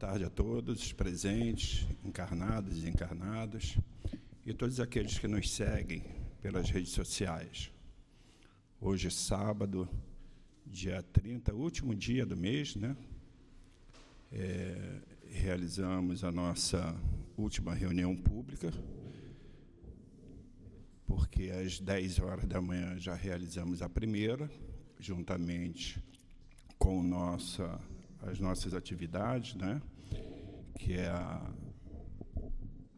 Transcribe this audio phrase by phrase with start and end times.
[0.00, 3.76] tarde a todos os presentes, encarnados e desencarnados,
[4.46, 6.02] e todos aqueles que nos seguem
[6.40, 7.70] pelas redes sociais.
[8.80, 9.86] Hoje, é sábado,
[10.66, 12.96] dia 30, último dia do mês, né?
[14.32, 15.02] É,
[15.32, 16.96] realizamos a nossa
[17.36, 18.72] última reunião pública,
[21.06, 24.50] porque às 10 horas da manhã já realizamos a primeira,
[24.98, 26.02] juntamente
[26.78, 27.78] com nossa
[28.22, 29.80] as nossas atividades, né?
[30.80, 31.54] Que é a,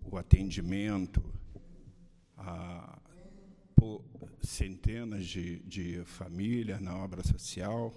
[0.05, 1.23] o atendimento
[2.37, 2.99] a
[4.41, 7.93] centenas de, de famílias na obra social.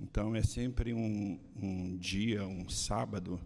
[0.00, 3.40] Então, é sempre um, um dia, um sábado,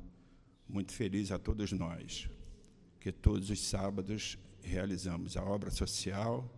[0.69, 2.29] muito feliz a todos nós,
[3.01, 6.51] que todos os sábados realizamos a obra social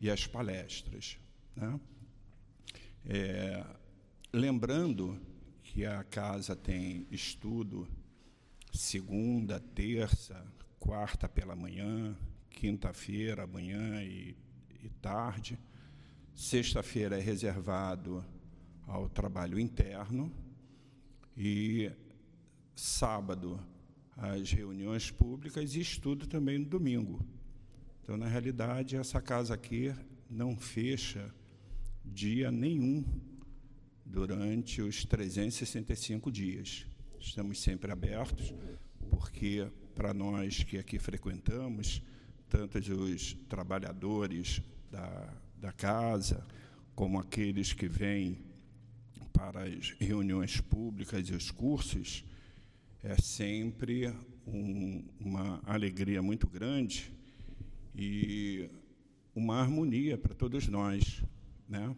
[0.00, 1.18] e as palestras.
[1.54, 1.80] Né?
[3.04, 3.64] É,
[4.32, 5.20] lembrando
[5.62, 7.88] que a casa tem estudo
[8.72, 10.44] segunda, terça,
[10.78, 12.16] quarta pela manhã,
[12.50, 14.36] quinta-feira, manhã e,
[14.82, 15.58] e tarde.
[16.34, 18.24] Sexta-feira é reservado
[18.86, 20.32] ao trabalho interno
[21.36, 21.90] e
[22.74, 23.60] sábado
[24.16, 27.24] as reuniões públicas e estudo também no domingo.
[28.02, 29.94] Então, na realidade, essa casa aqui
[30.28, 31.32] não fecha
[32.04, 33.04] dia nenhum
[34.04, 36.86] durante os 365 dias.
[37.20, 38.54] Estamos sempre abertos,
[39.10, 42.02] porque para nós que aqui frequentamos,
[42.48, 46.44] tanto os trabalhadores da, da casa,
[46.94, 48.38] como aqueles que vêm
[49.34, 52.24] para as reuniões públicas e os cursos,
[53.02, 54.08] é sempre
[54.46, 57.12] um, uma alegria muito grande
[57.94, 58.68] e
[59.34, 61.22] uma harmonia para todos nós,
[61.68, 61.94] né?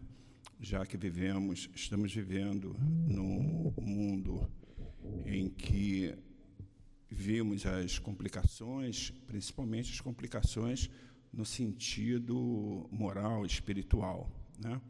[0.61, 2.77] já que vivemos, estamos vivendo
[3.09, 4.51] num mundo
[5.27, 6.15] em que
[7.11, 10.91] vimos as complicações, principalmente as complicações
[11.33, 14.31] no sentido moral, espiritual.
[14.59, 14.81] Né?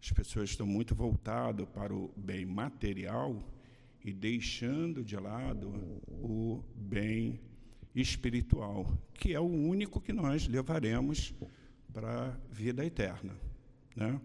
[0.00, 3.42] As pessoas estão muito voltadas para o bem material
[4.04, 5.68] e deixando de lado
[6.08, 7.40] o bem
[7.94, 11.34] espiritual, que é o único que nós levaremos
[11.92, 13.34] para a vida eterna.
[13.96, 14.20] Né?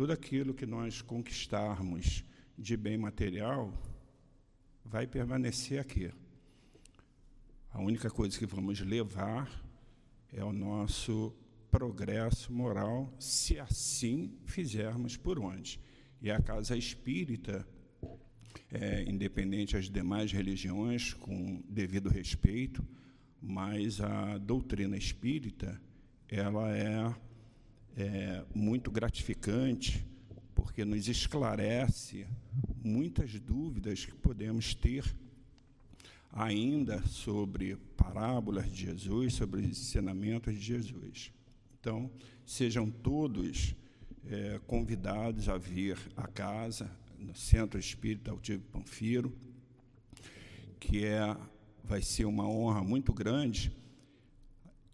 [0.00, 2.24] tudo aquilo que nós conquistarmos
[2.56, 3.70] de bem material
[4.90, 6.10] vai permanecer aqui.
[7.70, 9.48] A única coisa que vamos levar
[10.32, 11.32] é o nosso
[11.70, 15.80] progresso moral, se assim fizermos por onde.
[16.20, 17.64] E a casa espírita,
[18.72, 22.84] é, independente das demais religiões, com devido respeito,
[23.40, 25.80] mas a doutrina espírita,
[26.28, 27.14] ela é
[27.96, 30.04] é, muito gratificante,
[30.52, 32.26] porque nos esclarece
[32.82, 35.04] muitas dúvidas que podemos ter
[36.32, 41.32] ainda sobre parábolas de Jesus, sobre os ensinamentos de Jesus.
[41.80, 42.10] Então,
[42.44, 43.74] sejam todos
[44.26, 49.36] é, convidados a vir à casa, no Centro Espírita Altivo Panfiro,
[50.78, 51.36] que é,
[51.84, 53.72] vai ser uma honra muito grande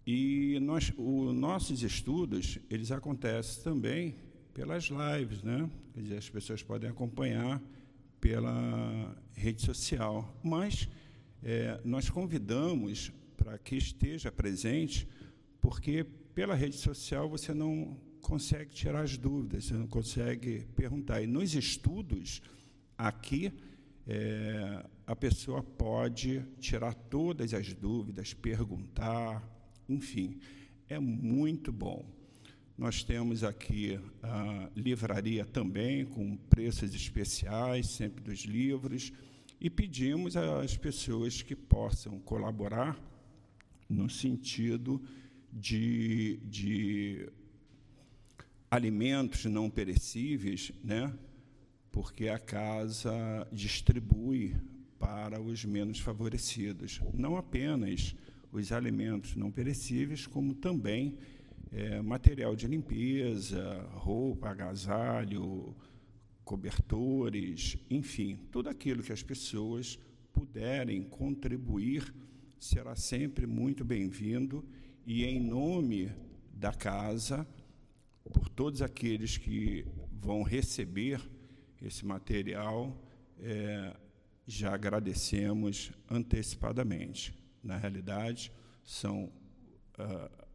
[0.09, 4.15] e nós, os nossos estudos, eles acontecem também
[4.53, 5.69] pelas lives, né?
[5.93, 7.61] Quer dizer, as pessoas podem acompanhar
[8.19, 10.35] pela rede social.
[10.43, 10.87] Mas
[11.43, 15.07] é, nós convidamos para que esteja presente,
[15.61, 21.21] porque pela rede social você não consegue tirar as dúvidas, você não consegue perguntar.
[21.21, 22.41] E nos estudos,
[22.97, 23.53] aqui,
[24.05, 29.47] é, a pessoa pode tirar todas as dúvidas, perguntar,
[29.87, 30.39] enfim,
[30.89, 32.16] é muito bom.
[32.77, 39.11] Nós temos aqui a livraria também, com preços especiais, sempre dos livros,
[39.59, 42.95] e pedimos às pessoas que possam colaborar
[43.89, 45.01] no sentido
[45.51, 47.27] de, de
[48.69, 51.11] alimentos não perecíveis, né?
[51.91, 54.55] porque a casa distribui
[54.99, 58.15] para os menos favorecidos, não apenas
[58.51, 61.17] os alimentos não perecíveis, como também
[61.71, 65.75] é, material de limpeza, roupa, agasalho,
[66.43, 69.99] cobertores, enfim, tudo aquilo que as pessoas
[70.31, 72.13] puderem contribuir
[72.59, 74.63] será sempre muito bem-vindo.
[75.05, 76.11] E em nome
[76.53, 77.47] da casa,
[78.33, 81.21] por todos aqueles que vão receber
[81.81, 82.97] esse material,
[83.39, 83.95] é,
[84.45, 87.33] já agradecemos antecipadamente.
[87.61, 88.51] Na realidade,
[88.83, 90.46] são uh,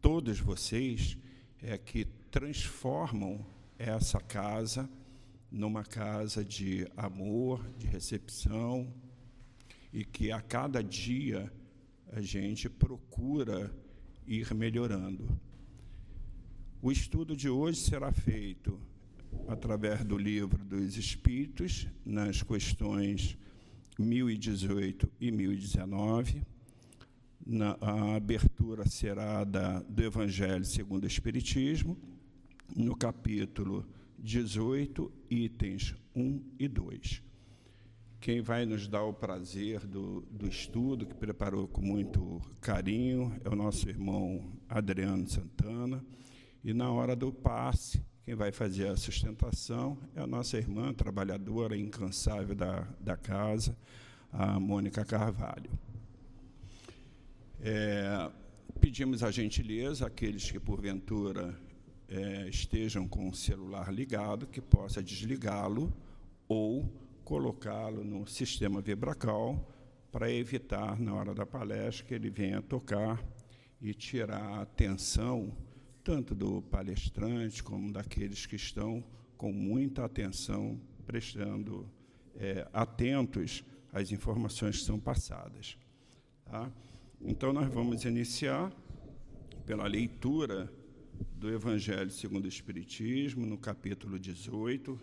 [0.00, 1.16] todos vocês
[1.62, 3.44] é, que transformam
[3.78, 4.88] essa casa
[5.50, 8.92] numa casa de amor, de recepção,
[9.92, 11.50] e que a cada dia
[12.12, 13.74] a gente procura
[14.26, 15.28] ir melhorando.
[16.82, 18.78] O estudo de hoje será feito
[19.46, 23.36] através do livro dos Espíritos, nas questões
[23.98, 26.42] 1018 e 1019.
[27.50, 31.96] Na, a abertura será da, do Evangelho segundo o Espiritismo,
[32.76, 33.86] no capítulo
[34.18, 37.22] 18, itens 1 e 2.
[38.20, 43.48] Quem vai nos dar o prazer do, do estudo, que preparou com muito carinho, é
[43.48, 46.04] o nosso irmão Adriano Santana.
[46.62, 51.74] E na hora do passe, quem vai fazer a sustentação é a nossa irmã, trabalhadora
[51.78, 53.74] incansável da, da casa,
[54.30, 55.87] a Mônica Carvalho.
[57.60, 58.30] É,
[58.80, 61.58] pedimos a gentileza àqueles que, porventura,
[62.08, 65.92] é, estejam com o celular ligado, que possa desligá-lo
[66.48, 66.90] ou
[67.24, 69.68] colocá-lo no sistema vibracal
[70.10, 73.22] para evitar, na hora da palestra, que ele venha tocar
[73.80, 75.52] e tirar a atenção
[76.02, 79.04] tanto do palestrante como daqueles que estão
[79.36, 81.86] com muita atenção, prestando
[82.34, 83.62] é, atentos
[83.92, 85.76] às informações que são passadas.
[86.46, 86.72] Tá?
[87.20, 88.72] Então, nós vamos iniciar
[89.66, 90.72] pela leitura
[91.34, 94.98] do Evangelho segundo o Espiritismo, no capítulo 18,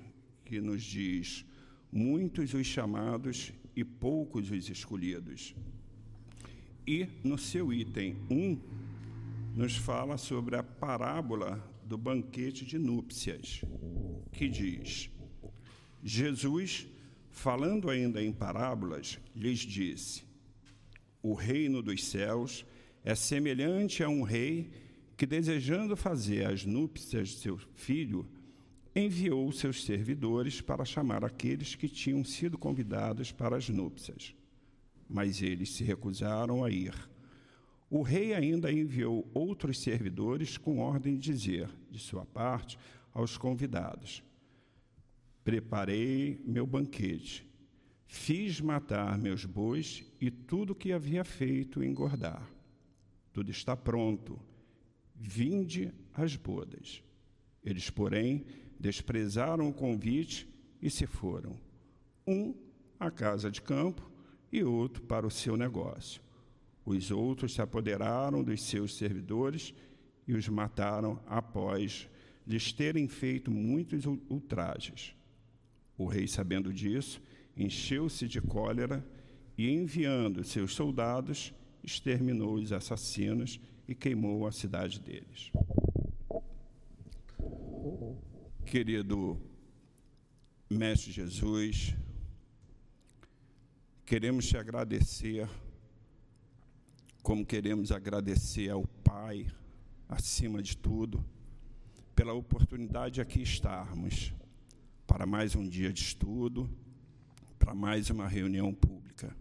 [0.46, 1.46] que nos diz:
[1.92, 5.54] Muitos os chamados e poucos os escolhidos.
[6.88, 8.60] E no seu item 1,
[9.54, 13.62] nos fala sobre a parábola do banquete de núpcias,
[14.32, 15.10] que diz:
[16.02, 16.88] Jesus,
[17.30, 20.24] falando ainda em parábolas, lhes disse:
[21.28, 22.64] O reino dos céus
[23.04, 24.70] é semelhante a um rei
[25.18, 28.30] que, desejando fazer as núpcias de seu filho,
[28.96, 34.36] enviou seus servidores para chamar aqueles que tinham sido convidados para as núpcias.
[35.10, 36.94] Mas eles se recusaram a ir.
[37.90, 42.78] O rei ainda enviou outros servidores com ordem de dizer, de sua parte,
[43.12, 44.24] aos convidados:
[45.44, 47.50] Preparei meu banquete,
[48.08, 52.48] fiz matar meus bois e tudo que havia feito engordar.
[53.34, 54.40] Tudo está pronto.
[55.16, 57.04] Vinde às bodas.
[57.64, 58.46] Eles, porém,
[58.80, 60.48] desprezaram o convite
[60.82, 61.60] e se foram,
[62.28, 62.54] um
[63.00, 64.10] à casa de campo
[64.52, 66.22] e outro para o seu negócio.
[66.86, 69.74] Os outros se apoderaram dos seus servidores
[70.28, 72.08] e os mataram após
[72.46, 75.16] lhes terem feito muitos ultrajes.
[75.98, 77.22] O rei, sabendo disso,
[77.56, 79.06] encheu-se de cólera
[79.58, 81.54] e, enviando seus soldados,
[81.84, 85.52] exterminou os assassinos e queimou a cidade deles.
[88.66, 89.40] Querido
[90.70, 91.96] Mestre Jesus,
[94.06, 95.48] queremos te agradecer
[97.26, 99.48] como queremos agradecer ao Pai,
[100.08, 101.26] acima de tudo,
[102.16, 104.32] pela oportunidade de aqui estarmos
[105.08, 106.70] para mais um dia de estudo,
[107.66, 109.36] para mais uma reunião pública.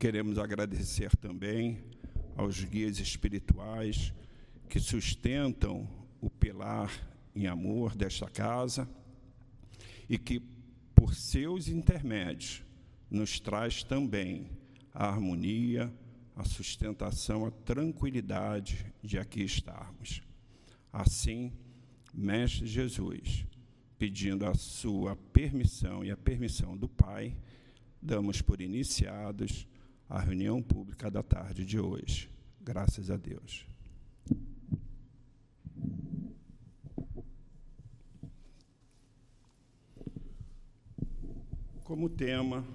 [0.00, 1.78] Queremos agradecer também
[2.36, 4.12] aos guias espirituais
[4.68, 5.88] que sustentam
[6.20, 6.90] o pilar
[7.32, 8.90] em amor desta casa
[10.08, 10.42] e que,
[10.92, 12.64] por seus intermédios,
[13.08, 14.50] nos traz também
[14.92, 15.94] a harmonia,
[16.34, 20.20] a sustentação, a tranquilidade de aqui estarmos.
[20.92, 21.52] Assim,
[22.12, 23.46] Mestre Jesus,
[23.98, 27.36] pedindo a sua permissão e a permissão do Pai,
[28.00, 29.66] damos por iniciados
[30.08, 32.28] a reunião pública da tarde de hoje.
[32.60, 33.66] Graças a Deus.
[41.82, 42.66] Como tema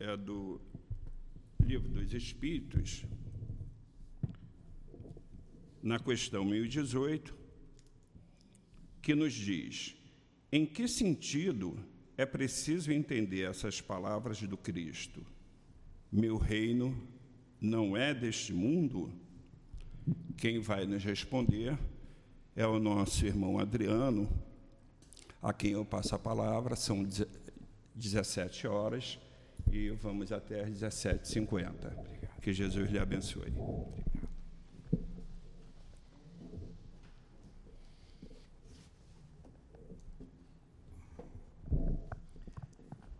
[0.00, 0.60] é do
[1.64, 3.04] Livro dos Espíritos,
[5.82, 7.36] na questão 1018,
[9.00, 9.97] que nos diz:
[10.50, 11.78] em que sentido
[12.16, 15.24] é preciso entender essas palavras do Cristo?
[16.10, 16.96] Meu reino
[17.60, 19.12] não é deste mundo?
[20.36, 21.78] Quem vai nos responder
[22.56, 24.28] é o nosso irmão Adriano,
[25.42, 27.06] a quem eu passo a palavra, são
[27.94, 29.18] 17 horas
[29.70, 31.72] e vamos até às 17h50.
[32.40, 33.52] Que Jesus lhe abençoe.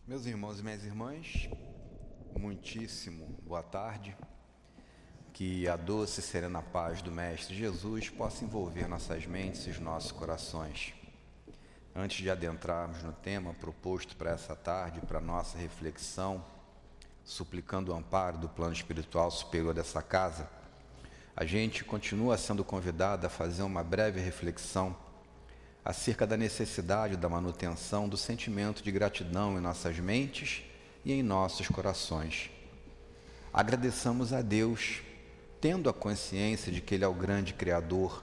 [0.08, 1.50] Meus irmãos e minhas irmãs,
[2.34, 4.16] muitíssimo boa tarde.
[5.34, 9.78] Que a doce e serena paz do Mestre Jesus possa envolver nossas mentes e os
[9.78, 10.94] nossos corações.
[11.94, 16.42] antes de adentrarmos no tema proposto para essa tarde, para nossa reflexão,
[17.22, 20.48] suplicando o amparo do plano espiritual superior dessa casa,
[21.36, 24.96] a gente continua sendo convidado a fazer uma breve reflexão
[25.88, 30.62] acerca da necessidade da manutenção do sentimento de gratidão em nossas mentes
[31.02, 32.50] e em nossos corações.
[33.50, 35.00] Agradeçamos a Deus,
[35.62, 38.22] tendo a consciência de que Ele é o grande Criador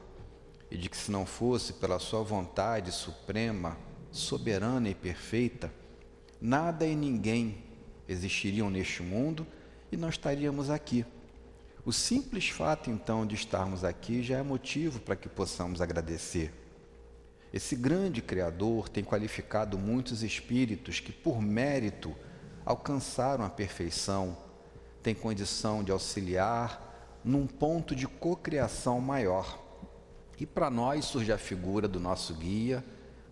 [0.69, 3.75] e de que, se não fosse pela Sua vontade suprema,
[4.11, 5.73] soberana e perfeita,
[6.39, 7.63] nada e ninguém
[8.07, 9.45] existiriam neste mundo
[9.91, 11.03] e nós estaríamos aqui.
[11.83, 16.64] O simples fato, então, de estarmos aqui já é motivo para que possamos agradecer.
[17.55, 22.13] Esse grande Criador tem qualificado muitos espíritos que, por mérito,
[22.65, 24.37] alcançaram a perfeição,
[25.01, 29.57] têm condição de auxiliar num ponto de cocriação maior.
[30.37, 32.83] E para nós surge a figura do nosso guia,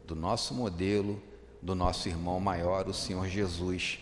[0.07, 1.21] do nosso modelo,
[1.61, 3.99] do nosso irmão maior, o Senhor Jesus.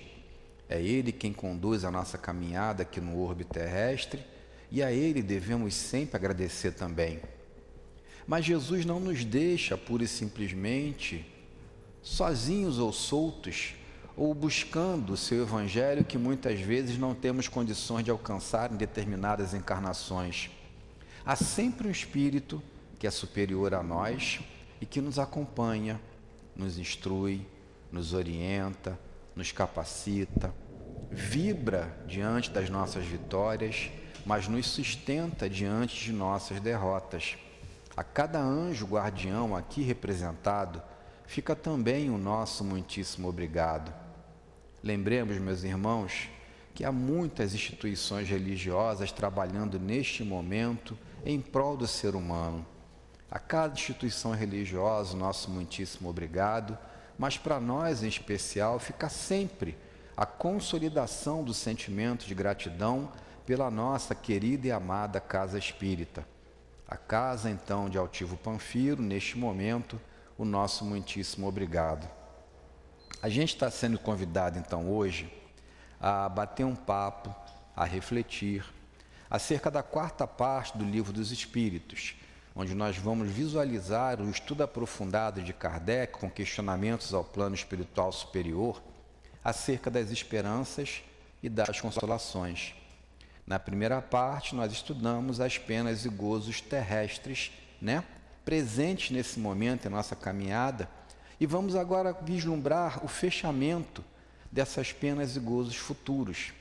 [0.70, 4.24] É Ele quem conduz a nossa caminhada aqui no orbe terrestre
[4.70, 7.20] e a Ele devemos sempre agradecer também.
[8.28, 11.26] Mas Jesus não nos deixa pura e simplesmente
[12.02, 13.76] sozinhos ou soltos,
[14.16, 19.54] ou buscando o seu evangelho que muitas vezes não temos condições de alcançar em determinadas
[19.54, 20.50] encarnações.
[21.26, 22.62] Há sempre um espírito
[23.00, 24.40] que é superior a nós
[24.80, 26.00] e que nos acompanha,
[26.56, 27.46] nos instrui,
[27.92, 29.00] nos orienta,
[29.36, 30.54] nos capacita,
[31.10, 33.90] vibra diante das nossas vitórias,
[34.26, 37.38] mas nos sustenta diante de nossas derrotas.
[37.96, 40.82] A cada anjo guardião aqui representado,
[41.26, 43.94] fica também o nosso muitíssimo obrigado.
[44.82, 46.30] Lembremos, meus irmãos,
[46.74, 52.66] que há muitas instituições religiosas trabalhando neste momento em prol do ser humano.
[53.30, 56.78] A cada instituição religiosa, nosso muitíssimo obrigado,
[57.18, 59.78] mas para nós em especial fica sempre
[60.16, 63.12] a consolidação do sentimento de gratidão
[63.46, 66.26] pela nossa querida e amada Casa Espírita.
[66.92, 69.98] A casa, então, de Altivo Panfiro, neste momento,
[70.38, 72.06] o nosso muitíssimo obrigado.
[73.22, 75.32] A gente está sendo convidado, então, hoje,
[76.02, 77.34] a bater um papo,
[77.74, 78.66] a refletir
[79.30, 82.14] acerca da quarta parte do Livro dos Espíritos,
[82.54, 88.84] onde nós vamos visualizar o estudo aprofundado de Kardec com questionamentos ao plano espiritual superior
[89.42, 91.02] acerca das esperanças
[91.42, 92.81] e das consolações.
[93.52, 98.02] Na primeira parte, nós estudamos as penas e gozos terrestres, né?
[98.46, 100.90] presentes nesse momento em nossa caminhada,
[101.38, 104.02] e vamos agora vislumbrar o fechamento
[104.50, 106.54] dessas penas e gozos futuros.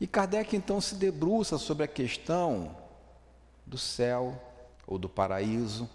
[0.00, 2.76] E Kardec então se debruça sobre a questão
[3.66, 4.40] do céu,
[4.86, 5.90] ou do paraíso,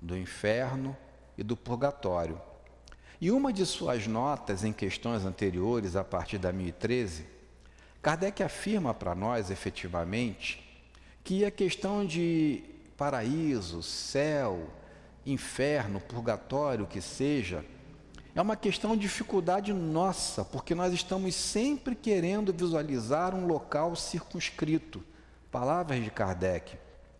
[0.00, 0.96] do inferno
[1.36, 2.40] e do purgatório.
[3.20, 7.31] E uma de suas notas em questões anteriores, a partir da 1013,
[8.02, 10.60] Kardec afirma para nós, efetivamente,
[11.22, 12.64] que a questão de
[12.96, 14.68] paraíso, céu,
[15.24, 17.64] inferno, purgatório, que seja,
[18.34, 25.04] é uma questão de dificuldade nossa, porque nós estamos sempre querendo visualizar um local circunscrito.
[25.52, 26.76] Palavras de Kardec.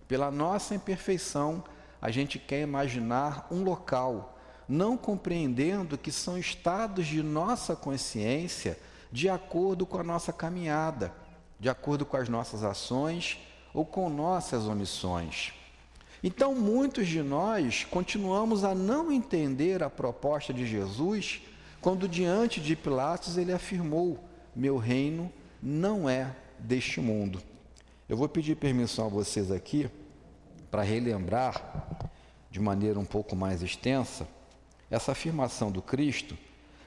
[0.09, 1.63] Pela nossa imperfeição,
[2.01, 4.37] a gente quer imaginar um local,
[4.69, 8.77] não compreendendo que são estados de nossa consciência
[9.13, 11.13] de acordo com a nossa caminhada,
[11.61, 13.39] de acordo com as nossas ações
[13.75, 15.53] ou com nossas omissões.
[16.25, 21.43] Então, muitos de nós continuamos a não entender a proposta de Jesus
[21.81, 24.19] quando, diante de Pilatos, ele afirmou:
[24.55, 25.31] Meu reino
[25.63, 27.43] não é deste mundo.
[28.09, 29.91] Eu vou pedir permissão a vocês aqui
[30.71, 32.09] para relembrar
[32.51, 34.27] de maneira um pouco mais extensa
[34.91, 36.37] essa afirmação do Cristo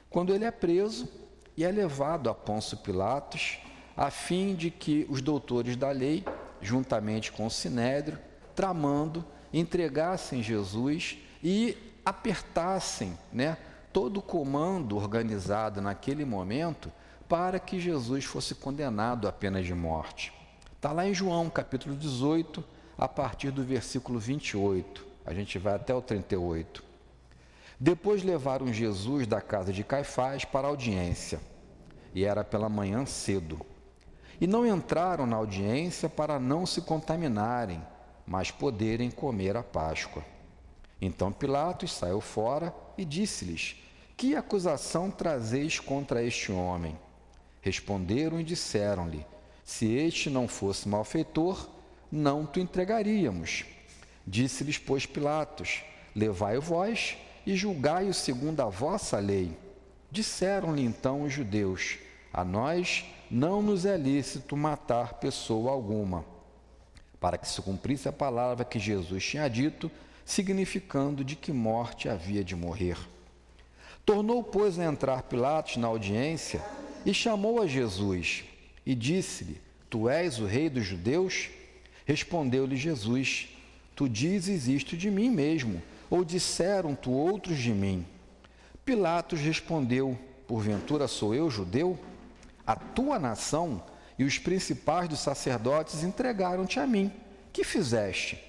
[0.08, 1.08] quando ele é preso
[1.56, 3.58] e é levado a Pôncio Pilatos
[3.96, 6.24] a fim de que os doutores da lei,
[6.60, 8.18] juntamente com o Sinédrio,
[8.54, 13.56] tramando, entregassem Jesus e apertassem né,
[13.92, 16.92] todo o comando organizado naquele momento
[17.26, 20.32] para que Jesus fosse condenado à pena de morte.
[20.74, 22.62] Está lá em João capítulo 18,
[22.98, 25.06] a partir do versículo 28.
[25.24, 26.84] A gente vai até o 38.
[27.78, 31.38] Depois levaram Jesus da casa de Caifás para a audiência,
[32.14, 33.60] e era pela manhã cedo.
[34.40, 37.82] E não entraram na audiência para não se contaminarem,
[38.26, 40.24] mas poderem comer a Páscoa.
[41.00, 43.76] Então Pilatos saiu fora e disse-lhes:
[44.16, 46.98] Que acusação trazeis contra este homem?
[47.60, 49.24] Responderam e disseram-lhe:
[49.62, 51.68] Se este não fosse malfeitor,
[52.10, 53.66] não te entregaríamos.
[54.26, 55.82] Disse-lhes, pois, Pilatos:
[56.14, 57.16] Levai vós
[57.46, 59.56] e julgai-o segundo a vossa lei.
[60.10, 61.98] Disseram-lhe então os judeus:
[62.32, 66.24] A nós não nos é lícito matar pessoa alguma,
[67.20, 69.90] para que se cumprisse a palavra que Jesus tinha dito,
[70.24, 72.98] significando de que morte havia de morrer.
[74.04, 76.62] Tornou, pois, a entrar Pilatos na audiência
[77.04, 78.44] e chamou a Jesus
[78.84, 81.50] e disse-lhe: Tu és o rei dos judeus?
[82.04, 83.48] Respondeu-lhe Jesus:
[83.94, 88.06] Tu dizes isto de mim mesmo, ou disseram-tu outros de mim?
[88.84, 91.98] Pilatos respondeu: Porventura sou eu judeu?
[92.66, 93.82] A tua nação
[94.18, 97.12] e os principais dos sacerdotes entregaram-te a mim.
[97.52, 98.42] Que fizeste?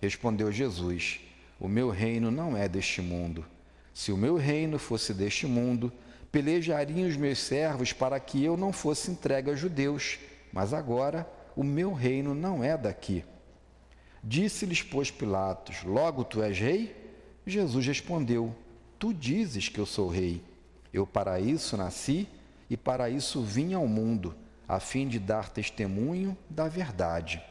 [0.00, 1.20] Respondeu Jesus:
[1.60, 3.44] O meu reino não é deste mundo.
[3.92, 5.92] Se o meu reino fosse deste mundo,
[6.32, 10.18] pelejariam os meus servos para que eu não fosse entregue aos judeus,
[10.52, 13.24] mas agora o meu reino não é daqui.
[14.22, 17.03] Disse-lhes, pois, Pilatos: Logo tu és rei?
[17.46, 18.54] Jesus respondeu:
[18.98, 20.42] Tu dizes que eu sou rei.
[20.92, 22.28] Eu para isso nasci
[22.70, 24.34] e para isso vim ao mundo,
[24.66, 27.42] a fim de dar testemunho da verdade.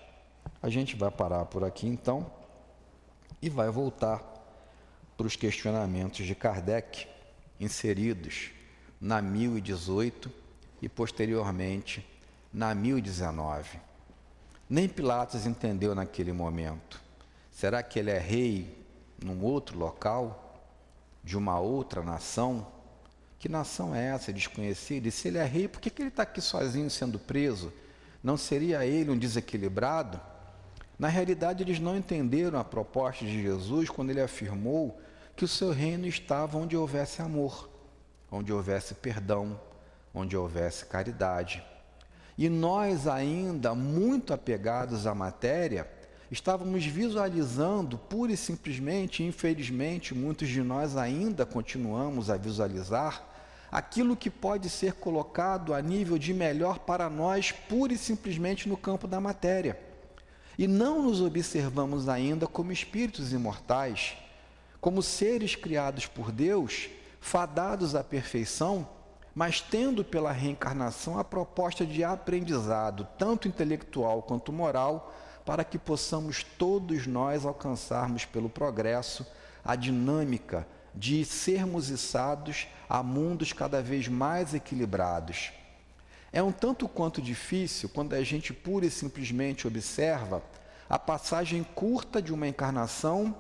[0.62, 2.32] A gente vai parar por aqui então
[3.42, 4.24] e vai voltar
[5.18, 7.08] para os questionamentos de Kardec
[7.60, 8.52] inseridos
[9.00, 10.32] na 1018
[10.82, 12.06] e posteriormente
[12.52, 13.80] na 1019.
[14.70, 17.02] Nem Pilatos entendeu naquele momento.
[17.52, 18.83] Será que ele é rei
[19.24, 20.62] num outro local,
[21.24, 22.68] de uma outra nação?
[23.40, 25.08] Que nação é essa desconhecida?
[25.08, 27.74] E se ele é rei, por que, que ele está aqui sozinho sendo preso?
[28.24, 30.20] Não seria ele um desequilibrado?
[30.98, 35.00] Na realidade, eles não entenderam a proposta de Jesus quando ele afirmou
[35.36, 37.70] que o seu reino estava onde houvesse amor,
[38.32, 39.60] onde houvesse perdão,
[40.14, 41.64] onde houvesse caridade.
[42.38, 45.88] E nós, ainda muito apegados à matéria,
[46.34, 53.24] estávamos visualizando pura e simplesmente, infelizmente, muitos de nós ainda continuamos a visualizar
[53.72, 58.76] aquilo que pode ser colocado a nível de melhor para nós, pura e simplesmente no
[58.76, 59.80] campo da matéria.
[60.58, 64.18] E não nos observamos ainda como espíritos imortais,
[64.82, 66.90] como seres criados por Deus,
[67.22, 68.88] fadados à perfeição,
[69.36, 75.14] mas tendo pela reencarnação a proposta de aprendizado, tanto intelectual quanto moral,
[75.46, 79.26] para que possamos todos nós alcançarmos pelo progresso
[79.64, 85.52] a dinâmica de sermos içados a mundos cada vez mais equilibrados.
[86.32, 90.42] É um tanto quanto difícil quando a gente pura e simplesmente observa
[90.90, 93.36] a passagem curta de uma encarnação,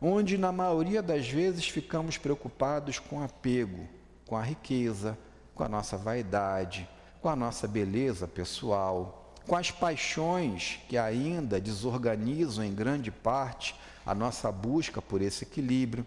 [0.00, 3.88] onde na maioria das vezes ficamos preocupados com apego,
[4.26, 5.18] com a riqueza,
[5.54, 6.88] com a nossa vaidade,
[7.20, 14.14] com a nossa beleza pessoal, com as paixões que ainda desorganizam em grande parte a
[14.14, 16.06] nossa busca por esse equilíbrio.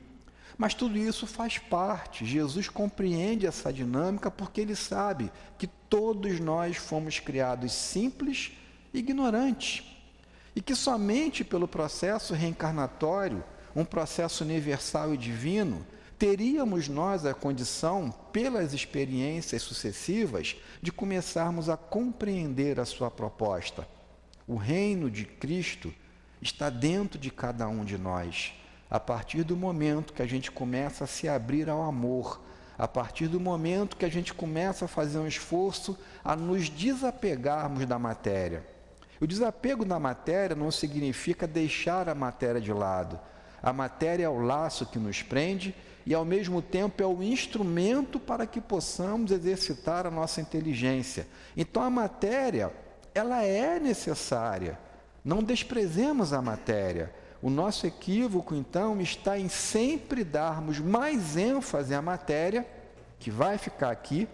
[0.58, 2.26] Mas tudo isso faz parte.
[2.26, 8.52] Jesus compreende essa dinâmica porque ele sabe que todos nós fomos criados simples
[8.94, 9.84] e ignorantes.
[10.56, 13.44] E que somente pelo processo reencarnatório,
[13.76, 15.86] um processo universal e divino,
[16.18, 23.88] teríamos nós a condição, pelas experiências sucessivas, de começarmos a compreender a sua proposta.
[24.48, 25.94] O reino de Cristo
[26.42, 28.54] está dentro de cada um de nós
[28.90, 32.42] a partir do momento que a gente começa a se abrir ao amor,
[32.78, 37.86] a partir do momento que a gente começa a fazer um esforço a nos desapegarmos
[37.86, 38.66] da matéria.
[39.20, 43.20] O desapego da matéria não significa deixar a matéria de lado.
[43.62, 45.76] A matéria é o laço que nos prende
[46.08, 51.28] e, ao mesmo tempo, é o instrumento para que possamos exercitar a nossa inteligência.
[51.58, 52.72] Então, a matéria,
[53.14, 54.80] ela é necessária.
[55.22, 57.14] Não desprezemos a matéria.
[57.42, 62.66] O nosso equívoco, então, está em sempre darmos mais ênfase à matéria,
[63.20, 64.30] que vai ficar aqui,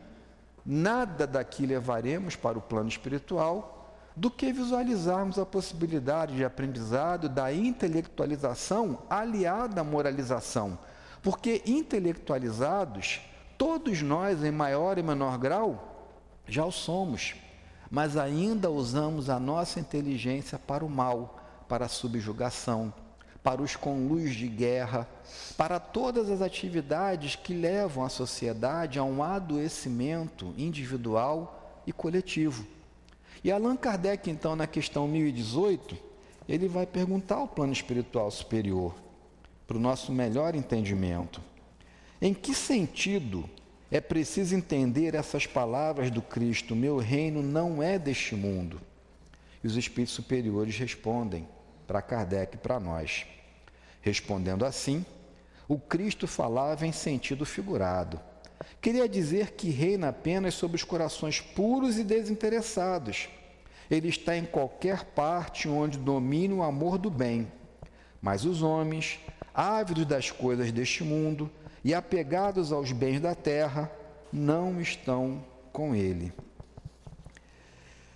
[0.63, 7.51] nada daqui levaremos para o plano espiritual, do que visualizarmos a possibilidade de aprendizado da
[7.51, 10.77] intelectualização aliada à moralização.
[11.23, 13.21] Porque intelectualizados,
[13.57, 16.11] todos nós, em maior e menor grau,
[16.47, 17.33] já o somos,
[17.89, 22.93] mas ainda usamos a nossa inteligência para o mal para a subjugação,
[23.41, 25.07] para os conluios de guerra,
[25.57, 32.65] para todas as atividades que levam a sociedade a um adoecimento individual e coletivo.
[33.43, 35.97] E Allan Kardec, então, na questão 1018,
[36.47, 38.93] ele vai perguntar ao plano espiritual superior,
[39.73, 41.41] para o nosso melhor entendimento,
[42.21, 43.49] em que sentido
[43.89, 48.79] é preciso entender essas palavras do Cristo: Meu reino não é deste mundo?
[49.63, 51.47] E os espíritos superiores respondem:
[51.87, 53.25] para Kardec e para nós.
[53.99, 55.03] Respondendo assim,
[55.67, 58.19] O Cristo falava em sentido figurado.
[58.79, 63.27] Queria dizer que reina apenas sobre os corações puros e desinteressados.
[63.89, 67.47] Ele está em qualquer parte onde domine o amor do bem.
[68.23, 69.19] Mas os homens,
[69.53, 71.51] ávidos das coisas deste mundo
[71.83, 73.91] e apegados aos bens da terra,
[74.31, 76.31] não estão com ele.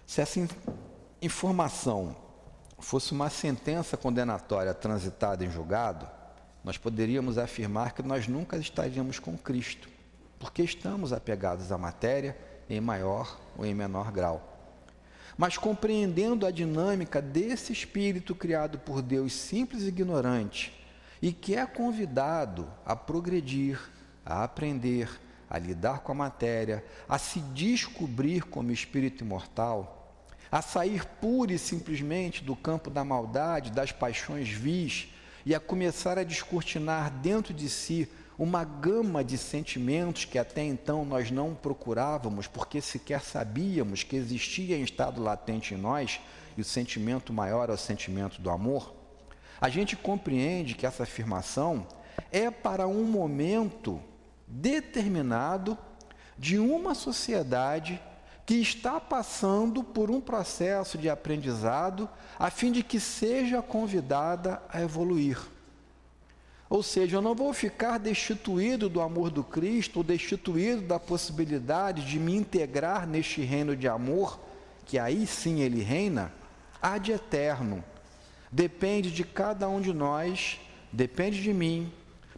[0.06, 0.40] Se essa
[1.22, 2.16] informação
[2.80, 6.08] fosse uma sentença condenatória transitada em julgado,
[6.64, 9.90] nós poderíamos afirmar que nós nunca estaríamos com Cristo,
[10.40, 12.38] porque estamos apegados à matéria
[12.70, 14.57] em maior ou em menor grau.
[15.38, 20.74] Mas compreendendo a dinâmica desse espírito criado por Deus simples e ignorante,
[21.22, 23.80] e que é convidado a progredir,
[24.26, 25.10] a aprender,
[25.50, 31.60] a lidar com a matéria, a se descobrir como espírito imortal, a sair pura e
[31.60, 35.10] simplesmente do campo da maldade, das paixões vis
[35.46, 41.04] e a começar a descortinar dentro de si uma gama de sentimentos que até então
[41.04, 46.20] nós não procurávamos, porque sequer sabíamos que existia em estado latente em nós,
[46.56, 48.94] e o sentimento maior é o sentimento do amor,
[49.60, 51.88] a gente compreende que essa afirmação
[52.32, 54.00] é para um momento
[54.48, 55.78] determinado
[56.38, 58.00] de uma sociedade
[58.46, 62.08] que está passando por um processo de aprendizado
[62.40, 65.38] a fim de que seja convidada a evoluir.
[66.70, 72.06] Ou seja, eu não vou ficar destituído do amor do Cristo ou destituído da possibilidade
[72.06, 74.38] de me integrar neste reino de amor,
[74.86, 76.32] que aí sim ele reina,
[76.82, 77.84] há de eterno.
[78.52, 80.60] Depende de cada um de nós,
[80.92, 81.92] depende de mim,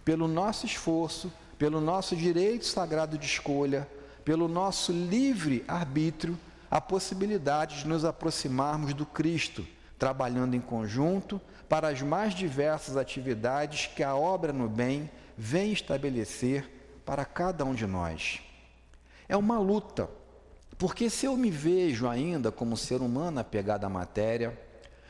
[0.06, 3.88] pelo nosso esforço, pelo nosso direito sagrado de escolha,
[4.24, 6.38] pelo nosso livre arbítrio,
[6.70, 9.66] a possibilidade de nos aproximarmos do Cristo,
[9.98, 16.68] trabalhando em conjunto para as mais diversas atividades que a obra no bem vem estabelecer
[17.06, 18.42] para cada um de nós.
[19.30, 20.10] É uma luta,
[20.80, 24.60] porque se eu me vejo ainda como ser humano apegado à matéria,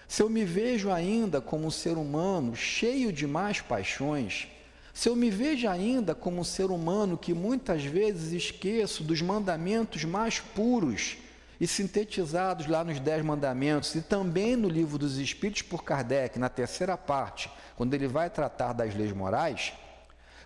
[0.06, 4.50] se eu me vejo ainda como um ser humano cheio de más paixões,
[4.94, 10.04] se eu me vejo ainda como um ser humano que muitas vezes esqueço dos mandamentos
[10.04, 11.18] mais puros
[11.60, 16.48] e sintetizados lá nos Dez Mandamentos e também no Livro dos Espíritos por Kardec, na
[16.48, 19.74] terceira parte, quando ele vai tratar das leis morais,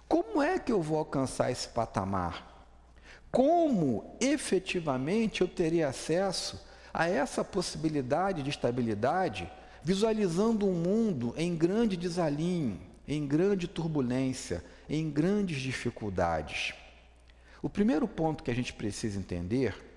[0.07, 2.67] como é que eu vou alcançar esse patamar?
[3.31, 6.59] Como efetivamente eu teria acesso
[6.93, 9.51] a essa possibilidade de estabilidade,
[9.83, 16.73] visualizando um mundo em grande desalinho, em grande turbulência, em grandes dificuldades.
[17.61, 19.92] O primeiro ponto que a gente precisa entender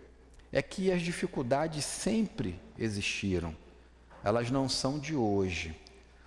[0.52, 3.54] é que as dificuldades sempre existiram,
[4.22, 5.76] elas não são de hoje.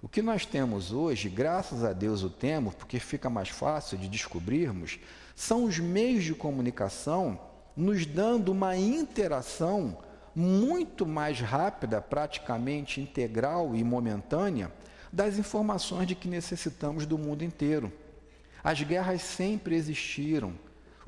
[0.02, 4.08] O que nós temos hoje, graças a Deus o temos, porque fica mais fácil de
[4.08, 5.00] descobrirmos,
[5.36, 7.40] são os meios de comunicação
[7.76, 9.98] nos dando uma interação
[10.36, 14.72] muito mais rápida, praticamente integral e momentânea,
[15.12, 17.92] das informações de que necessitamos do mundo inteiro.
[18.64, 20.54] As guerras sempre existiram.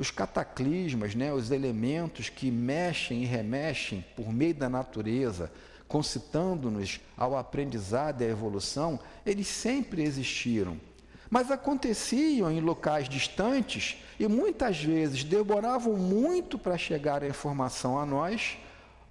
[0.01, 5.51] Os cataclismas, né, os elementos que mexem e remexem por meio da natureza,
[5.87, 10.81] concitando-nos ao aprendizado e à evolução, eles sempre existiram.
[11.29, 18.03] Mas aconteciam em locais distantes e muitas vezes demoravam muito para chegar a informação a
[18.03, 18.57] nós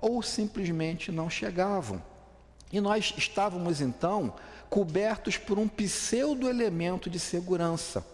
[0.00, 2.02] ou simplesmente não chegavam.
[2.72, 4.34] E nós estávamos então
[4.68, 8.04] cobertos por um pseudo-elemento de segurança.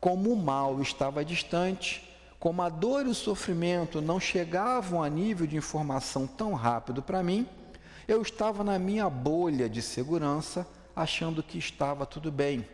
[0.00, 5.46] Como o mal estava distante, como a dor e o sofrimento não chegavam a nível
[5.46, 7.46] de informação tão rápido para mim,
[8.08, 12.66] eu estava na minha bolha de segurança, achando que estava tudo bem,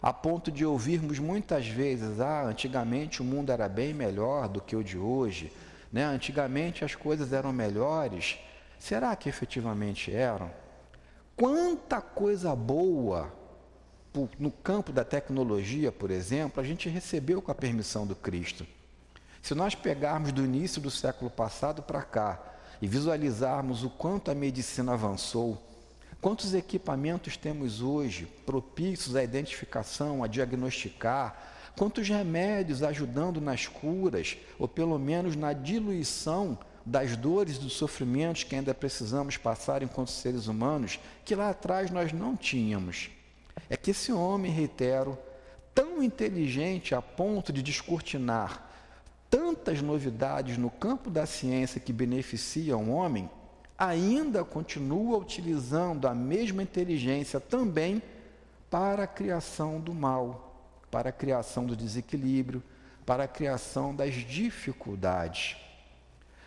[0.00, 4.74] a ponto de ouvirmos muitas vezes: ah, antigamente o mundo era bem melhor do que
[4.74, 5.52] o de hoje,
[5.92, 6.04] né?
[6.04, 8.38] antigamente as coisas eram melhores.
[8.78, 10.50] Será que efetivamente eram?
[11.36, 13.30] Quanta coisa boa
[14.38, 18.66] no campo da tecnologia, por exemplo, a gente recebeu com a permissão do Cristo.
[19.42, 22.40] Se nós pegarmos do início do século passado para cá
[22.82, 25.62] e visualizarmos o quanto a medicina avançou,
[26.20, 34.68] quantos equipamentos temos hoje propícios à identificação, a diagnosticar, quantos remédios ajudando nas curas, ou
[34.68, 40.46] pelo menos na diluição das dores e dos sofrimentos que ainda precisamos passar enquanto seres
[40.46, 43.10] humanos, que lá atrás nós não tínhamos.
[43.68, 45.18] É que esse homem, reitero,
[45.74, 48.68] tão inteligente a ponto de descortinar
[49.28, 53.30] tantas novidades no campo da ciência que beneficiam o homem,
[53.78, 58.02] ainda continua utilizando a mesma inteligência também
[58.68, 60.48] para a criação do mal.
[60.90, 62.60] para a criação do desequilíbrio,
[63.06, 65.56] para a criação das dificuldades.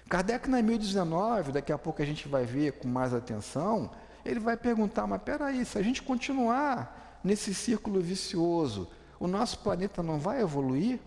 [0.09, 3.89] Kardec, na 1019, daqui a pouco a gente vai ver com mais atenção,
[4.25, 10.03] ele vai perguntar: mas peraí, se a gente continuar nesse círculo vicioso, o nosso planeta
[10.03, 10.99] não vai evoluir?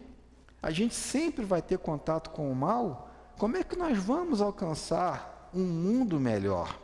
[0.63, 3.11] A gente sempre vai ter contato com o mal?
[3.39, 6.79] Como é que nós vamos alcançar um mundo melhor?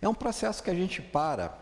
[0.00, 1.56] É um processo que a gente para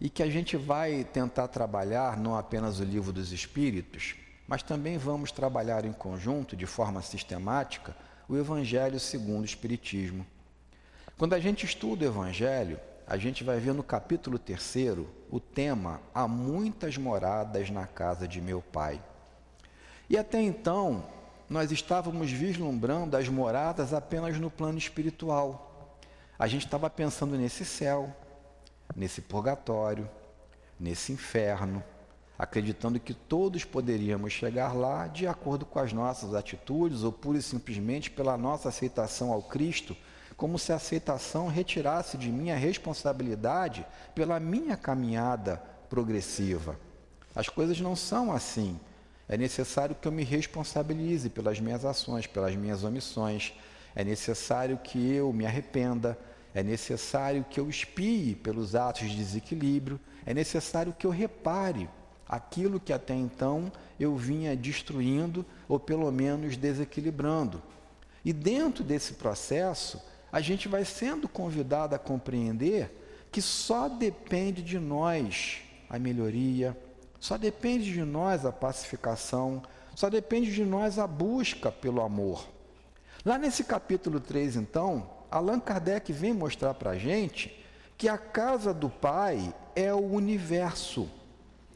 [0.00, 4.14] e que a gente vai tentar trabalhar não apenas o livro dos Espíritos,
[4.46, 7.96] mas também vamos trabalhar em conjunto, de forma sistemática,
[8.28, 10.24] o Evangelho segundo o Espiritismo.
[11.18, 14.98] Quando a gente estuda o Evangelho, a gente vai ver no capítulo 3
[15.30, 19.00] o tema Há muitas moradas na casa de meu Pai.
[20.10, 21.04] E até então,
[21.48, 25.98] nós estávamos vislumbrando as moradas apenas no plano espiritual.
[26.36, 28.14] A gente estava pensando nesse céu,
[28.94, 30.08] nesse purgatório,
[30.78, 31.82] nesse inferno,
[32.36, 37.42] acreditando que todos poderíamos chegar lá de acordo com as nossas atitudes ou pura e
[37.42, 39.96] simplesmente pela nossa aceitação ao Cristo,
[40.36, 46.78] como se a aceitação retirasse de mim a responsabilidade pela minha caminhada progressiva.
[47.34, 48.78] As coisas não são assim.
[49.28, 53.54] É necessário que eu me responsabilize pelas minhas ações, pelas minhas omissões.
[53.94, 56.18] É necessário que eu me arrependa.
[56.54, 59.98] É necessário que eu espie pelos atos de desequilíbrio.
[60.24, 61.88] É necessário que eu repare
[62.28, 67.62] aquilo que até então eu vinha destruindo ou pelo menos desequilibrando.
[68.24, 74.78] E dentro desse processo, a gente vai sendo convidado a compreender que só depende de
[74.78, 75.58] nós
[75.88, 76.76] a melhoria,
[77.20, 79.62] só depende de nós a pacificação,
[79.94, 82.46] só depende de nós a busca pelo amor.
[83.24, 87.64] Lá nesse capítulo 3, então, Allan Kardec vem mostrar para a gente
[87.96, 91.08] que a casa do Pai é o universo.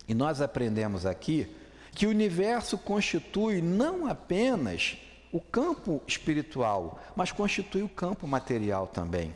[0.06, 1.54] E nós aprendemos aqui
[1.92, 4.98] que o universo constitui não apenas
[5.32, 9.34] o campo espiritual, mas constitui o campo material também.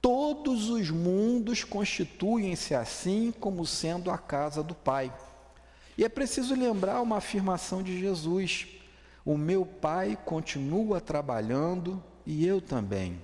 [0.00, 5.12] Todos os mundos constituem-se assim como sendo a casa do Pai.
[5.96, 8.66] E é preciso lembrar uma afirmação de Jesus:
[9.24, 13.20] O meu Pai continua trabalhando e eu também.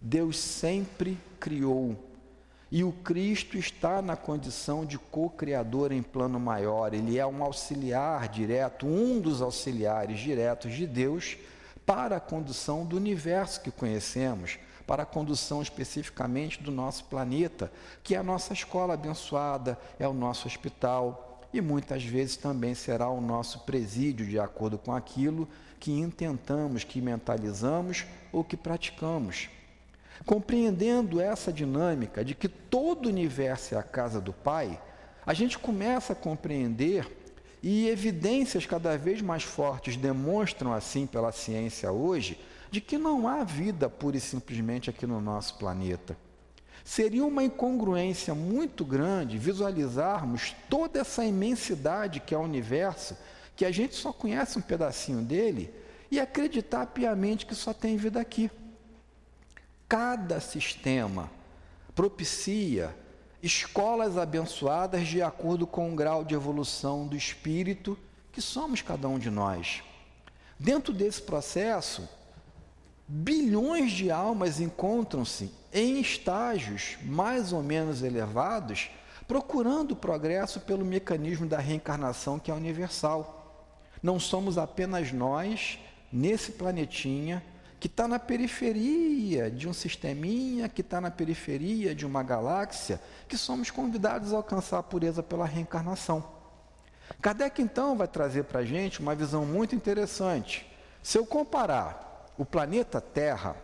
[0.00, 2.09] Deus sempre criou.
[2.72, 6.94] E o Cristo está na condição de co-criador em plano maior.
[6.94, 11.36] Ele é um auxiliar direto, um dos auxiliares diretos de Deus
[11.84, 14.58] para a condução do universo que conhecemos
[14.90, 17.70] para a condução especificamente do nosso planeta,
[18.02, 23.08] que é a nossa escola abençoada, é o nosso hospital e muitas vezes também será
[23.08, 29.48] o nosso presídio, de acordo com aquilo que intentamos, que mentalizamos ou que praticamos.
[30.26, 34.80] Compreendendo essa dinâmica de que todo o universo é a casa do Pai,
[35.24, 37.06] a gente começa a compreender
[37.62, 43.44] e evidências cada vez mais fortes demonstram assim pela ciência hoje de que não há
[43.44, 46.16] vida pura e simplesmente aqui no nosso planeta.
[46.84, 53.16] Seria uma incongruência muito grande visualizarmos toda essa imensidade que é o universo,
[53.54, 55.72] que a gente só conhece um pedacinho dele,
[56.10, 58.50] e acreditar piamente que só tem vida aqui.
[59.90, 61.28] Cada sistema
[61.96, 62.96] propicia
[63.42, 67.98] escolas abençoadas de acordo com o grau de evolução do espírito
[68.30, 69.82] que somos cada um de nós.
[70.56, 72.08] Dentro desse processo,
[73.08, 78.92] bilhões de almas encontram-se em estágios mais ou menos elevados,
[79.26, 83.74] procurando o progresso pelo mecanismo da reencarnação que é universal.
[84.00, 85.80] Não somos apenas nós,
[86.12, 87.44] nesse planetinha,
[87.80, 93.38] que está na periferia de um sisteminha, que está na periferia de uma galáxia, que
[93.38, 96.22] somos convidados a alcançar a pureza pela reencarnação.
[97.22, 100.70] Kardec, então, vai trazer para a gente uma visão muito interessante.
[101.02, 103.56] Se eu comparar o planeta Terra,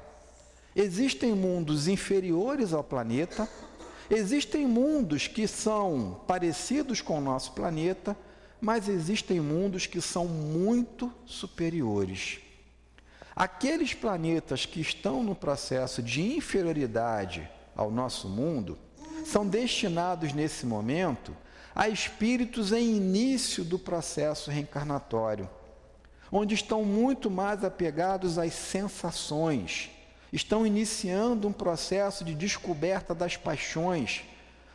[0.75, 3.47] existem mundos inferiores ao planeta,
[4.09, 8.17] existem mundos que são parecidos com o nosso planeta,
[8.63, 12.46] mas existem mundos que são muito superiores.
[13.37, 18.79] Aqueles planetas que estão no processo de inferioridade ao nosso mundo
[19.25, 21.37] são destinados nesse momento
[21.75, 25.49] a espíritos em início do processo reencarnatório
[26.31, 29.91] onde estão muito mais apegados às sensações,
[30.33, 34.25] estão iniciando um processo de descoberta das paixões,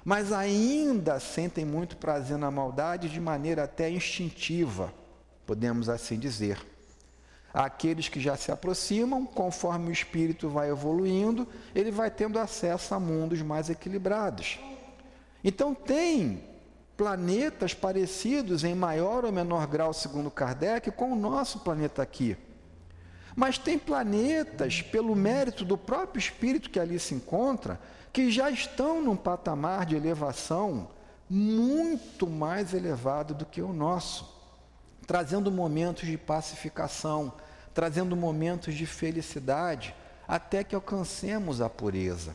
[0.04, 4.94] mas ainda sentem muito prazer na maldade de maneira até instintiva,
[5.46, 6.71] podemos assim dizer.
[7.54, 13.00] Aqueles que já se aproximam, conforme o espírito vai evoluindo, ele vai tendo acesso a
[13.00, 14.60] mundos mais equilibrados.
[15.44, 16.44] Então, tem
[16.96, 22.38] planetas parecidos em maior ou menor grau, segundo Kardec, com o nosso planeta aqui.
[23.36, 27.80] Mas tem planetas, pelo mérito do próprio espírito que ali se encontra,
[28.14, 30.90] que já estão num patamar de elevação
[31.30, 34.41] muito mais elevado do que o nosso,
[35.12, 37.34] trazendo momentos de pacificação,
[37.74, 39.94] trazendo momentos de felicidade,
[40.26, 42.34] até que alcancemos a pureza.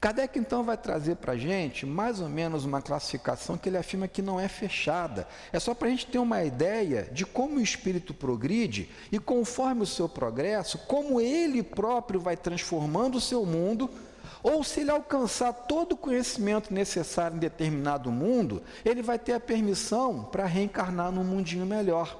[0.00, 4.06] Kardec então vai trazer para a gente mais ou menos uma classificação que ele afirma
[4.06, 5.26] que não é fechada.
[5.52, 9.82] É só para a gente ter uma ideia de como o espírito progride e conforme
[9.82, 13.90] o seu progresso, como ele próprio vai transformando o seu mundo,
[14.42, 19.40] ou se ele alcançar todo o conhecimento necessário em determinado mundo, ele vai ter a
[19.40, 22.18] permissão para reencarnar num mundinho melhor.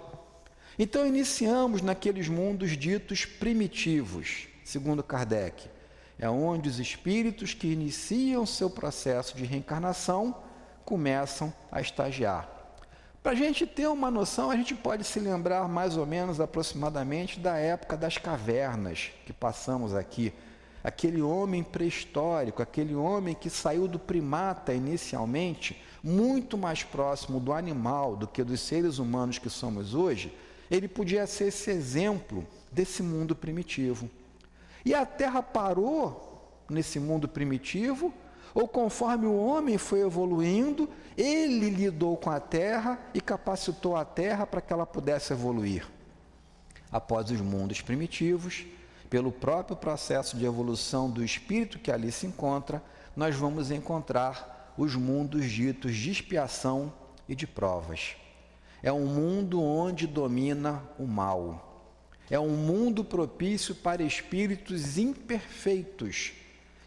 [0.78, 5.68] Então iniciamos naqueles mundos ditos primitivos, segundo Kardec
[6.22, 10.36] é onde os espíritos que iniciam seu processo de reencarnação
[10.84, 12.48] começam a estagiar.
[13.24, 17.40] Para a gente ter uma noção, a gente pode se lembrar mais ou menos aproximadamente
[17.40, 20.32] da época das cavernas que passamos aqui.
[20.82, 28.16] Aquele homem pré-histórico, aquele homem que saiu do primata inicialmente, muito mais próximo do animal
[28.16, 30.36] do que dos seres humanos que somos hoje,
[30.70, 34.10] ele podia ser esse exemplo desse mundo primitivo.
[34.84, 38.12] E a terra parou nesse mundo primitivo,
[38.54, 44.46] ou conforme o homem foi evoluindo, ele lidou com a terra e capacitou a terra
[44.46, 45.86] para que ela pudesse evoluir.
[46.90, 48.66] Após os mundos primitivos,
[49.12, 52.82] pelo próprio processo de evolução do espírito que ali se encontra,
[53.14, 56.90] nós vamos encontrar os mundos ditos de expiação
[57.28, 58.16] e de provas.
[58.82, 61.68] É um mundo onde domina o mal
[62.30, 66.32] é um mundo propício para espíritos imperfeitos.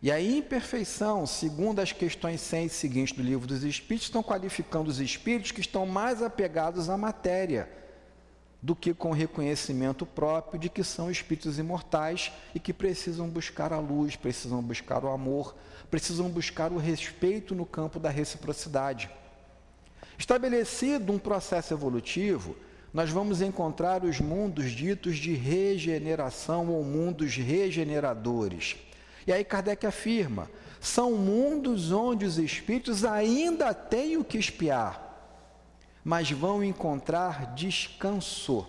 [0.01, 4.99] E a imperfeição, segundo as questões 100 seguintes do livro dos Espíritos, estão qualificando os
[4.99, 7.69] espíritos que estão mais apegados à matéria
[8.65, 13.77] do que com reconhecimento próprio de que são espíritos imortais e que precisam buscar a
[13.77, 15.55] luz, precisam buscar o amor,
[15.91, 19.07] precisam buscar o respeito no campo da reciprocidade.
[20.17, 22.55] Estabelecido um processo evolutivo,
[22.91, 28.77] nós vamos encontrar os mundos ditos de regeneração ou mundos regeneradores.
[29.27, 30.49] E aí Kardec afirma:
[30.79, 35.04] são mundos onde os espíritos ainda têm o que espiar,
[36.05, 38.67] mas vão encontrar descanso,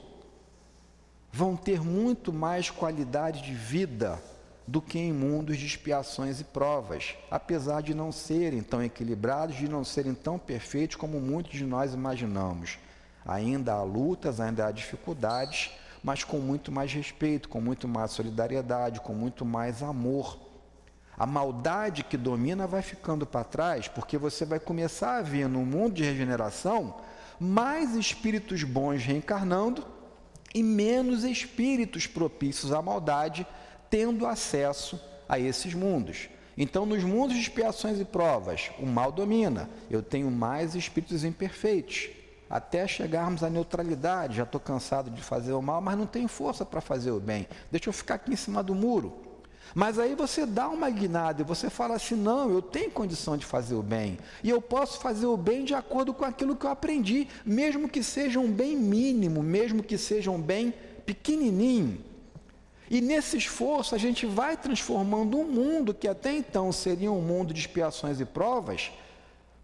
[1.30, 4.18] vão ter muito mais qualidade de vida
[4.66, 9.68] do que em mundos de expiações e provas, apesar de não serem tão equilibrados, de
[9.68, 12.78] não serem tão perfeitos como muitos de nós imaginamos.
[13.26, 15.72] Ainda há lutas, ainda há dificuldades,
[16.02, 20.38] mas com muito mais respeito, com muito mais solidariedade, com muito mais amor.
[21.18, 25.66] A maldade que domina vai ficando para trás, porque você vai começar a ver no
[25.66, 26.94] mundo de regeneração
[27.40, 29.86] mais espíritos bons reencarnando
[30.54, 33.46] e menos espíritos propícios à maldade
[33.90, 36.28] tendo acesso a esses mundos.
[36.56, 39.68] Então, nos mundos de expiações e provas, o mal domina.
[39.90, 42.08] Eu tenho mais espíritos imperfeitos
[42.48, 44.36] até chegarmos à neutralidade.
[44.36, 47.46] Já estou cansado de fazer o mal, mas não tenho força para fazer o bem.
[47.70, 49.25] Deixa eu ficar aqui em cima do muro.
[49.76, 53.44] Mas aí você dá uma guinada e você fala assim: não, eu tenho condição de
[53.44, 54.16] fazer o bem.
[54.42, 58.02] E eu posso fazer o bem de acordo com aquilo que eu aprendi, mesmo que
[58.02, 60.72] seja um bem mínimo, mesmo que seja um bem
[61.04, 62.02] pequenininho.
[62.88, 67.52] E nesse esforço a gente vai transformando um mundo que até então seria um mundo
[67.52, 68.90] de expiações e provas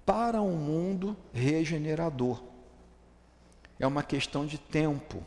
[0.05, 2.53] para um mundo regenerador
[3.83, 5.27] é uma questão de tempo.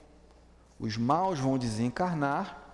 [0.79, 2.64] Os maus vão desencarnar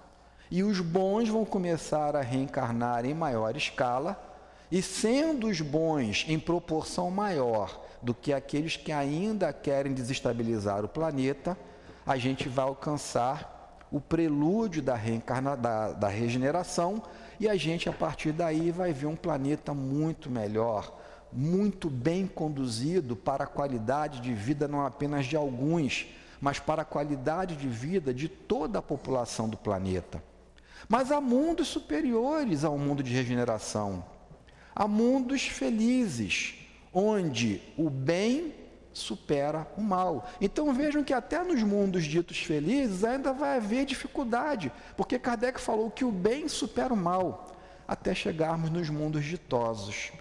[0.51, 4.21] e os bons vão começar a reencarnar em maior escala,
[4.69, 10.89] e sendo os bons em proporção maior do que aqueles que ainda querem desestabilizar o
[10.89, 11.57] planeta,
[12.05, 17.01] a gente vai alcançar o prelúdio da, reencarna, da, da regeneração
[17.39, 20.99] e a gente, a partir daí, vai ver um planeta muito melhor,
[21.31, 26.07] muito bem conduzido para a qualidade de vida não apenas de alguns,
[26.41, 30.21] mas para a qualidade de vida de toda a população do planeta.
[30.91, 34.03] Mas há mundos superiores ao mundo de regeneração.
[34.75, 36.55] Há mundos felizes,
[36.93, 38.53] onde o bem
[38.91, 40.27] supera o mal.
[40.41, 45.89] Então vejam que até nos mundos ditos felizes ainda vai haver dificuldade, porque Kardec falou
[45.89, 47.55] que o bem supera o mal,
[47.87, 50.11] até chegarmos nos mundos ditosos,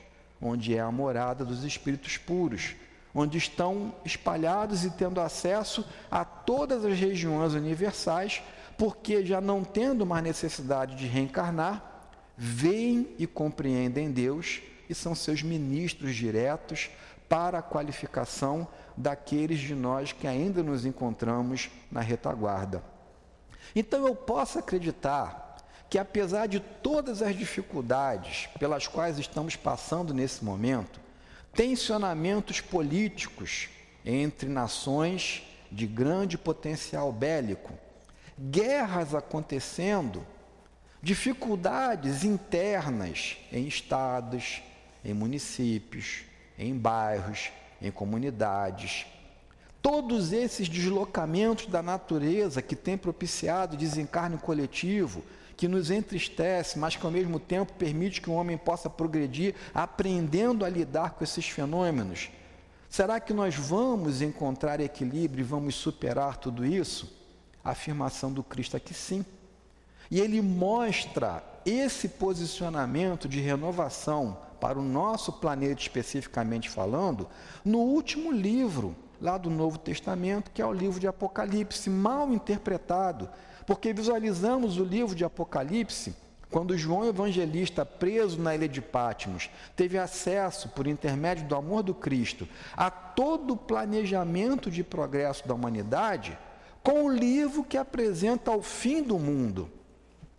[0.40, 2.76] onde é a morada dos espíritos puros,
[3.12, 8.40] onde estão espalhados e tendo acesso a todas as regiões universais,
[8.80, 15.42] porque já não tendo mais necessidade de reencarnar, veem e compreendem Deus e são seus
[15.42, 16.88] ministros diretos
[17.28, 18.66] para a qualificação
[18.96, 22.82] daqueles de nós que ainda nos encontramos na retaguarda.
[23.76, 25.58] Então eu posso acreditar
[25.90, 30.98] que, apesar de todas as dificuldades pelas quais estamos passando nesse momento,
[31.52, 33.68] tensionamentos políticos
[34.06, 37.74] entre nações de grande potencial bélico,
[38.40, 40.24] guerras acontecendo,
[41.02, 44.62] dificuldades internas em estados,
[45.04, 46.22] em municípios,
[46.58, 47.50] em bairros,
[47.82, 49.06] em comunidades.
[49.82, 55.22] Todos esses deslocamentos da natureza que tem propiciado desencarne coletivo,
[55.56, 60.64] que nos entristece, mas que ao mesmo tempo permite que o homem possa progredir aprendendo
[60.64, 62.30] a lidar com esses fenômenos.
[62.88, 67.19] Será que nós vamos encontrar equilíbrio e vamos superar tudo isso?
[67.64, 69.24] A afirmação do Cristo é que sim.
[70.10, 77.28] E ele mostra esse posicionamento de renovação para o nosso planeta especificamente falando,
[77.64, 83.28] no último livro lá do Novo Testamento, que é o livro de Apocalipse, mal interpretado,
[83.66, 86.14] porque visualizamos o livro de Apocalipse
[86.50, 91.94] quando João Evangelista, preso na ilha de Pátimos, teve acesso, por intermédio do amor do
[91.94, 96.36] Cristo, a todo o planejamento de progresso da humanidade,
[96.82, 99.70] com o livro que apresenta o fim do mundo.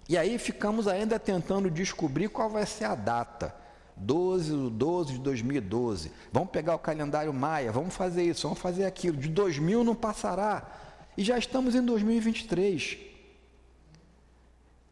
[0.09, 3.55] E aí ficamos ainda tentando descobrir qual vai ser a data.
[3.95, 6.11] 12 de 12 de 2012.
[6.31, 9.17] Vamos pegar o calendário maia, vamos fazer isso, vamos fazer aquilo.
[9.17, 10.69] De 2000 não passará.
[11.17, 13.11] E já estamos em 2023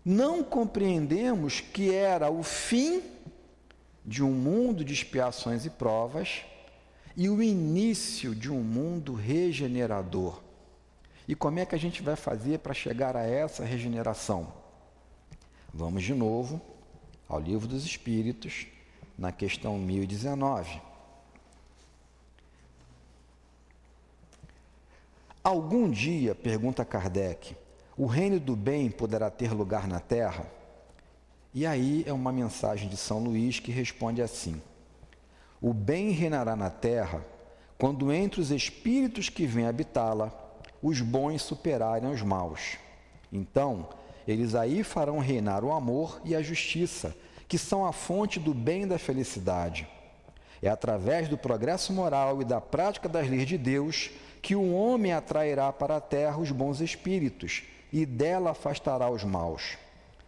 [0.10, 3.02] não compreendemos que era o fim
[4.04, 6.42] de um mundo de expiações e provas
[7.16, 10.42] e o início de um mundo regenerador.
[11.30, 14.52] E como é que a gente vai fazer para chegar a essa regeneração?
[15.72, 16.60] Vamos de novo
[17.28, 18.66] ao Livro dos Espíritos,
[19.16, 20.82] na questão 1019.
[25.44, 27.56] Algum dia, pergunta Kardec,
[27.96, 30.48] o reino do bem poderá ter lugar na terra?
[31.54, 34.60] E aí é uma mensagem de São Luís que responde assim:
[35.62, 37.24] O bem reinará na terra
[37.78, 40.39] quando entre os espíritos que vêm habitá-la,
[40.82, 42.78] os bons superarem os maus.
[43.32, 43.88] Então,
[44.28, 47.16] eles aí farão reinar o amor e a justiça,
[47.48, 49.88] que são a fonte do bem e da felicidade.
[50.62, 54.12] É através do progresso moral e da prática das leis de Deus
[54.42, 59.78] que o homem atrairá para a terra os bons espíritos e dela afastará os maus.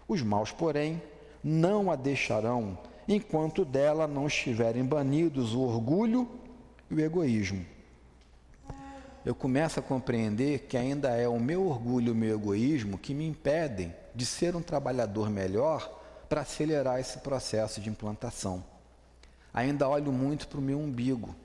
[0.08, 1.02] Os maus, porém,
[1.44, 2.78] não a deixarão,
[3.08, 6.28] enquanto dela não estiverem banidos o orgulho
[6.90, 7.66] e o egoísmo.
[9.24, 13.14] Eu começo a compreender que ainda é o meu orgulho e o meu egoísmo que
[13.14, 18.64] me impedem de ser um trabalhador melhor para acelerar esse processo de implantação.
[19.54, 21.36] Ainda olho muito para o meu umbigo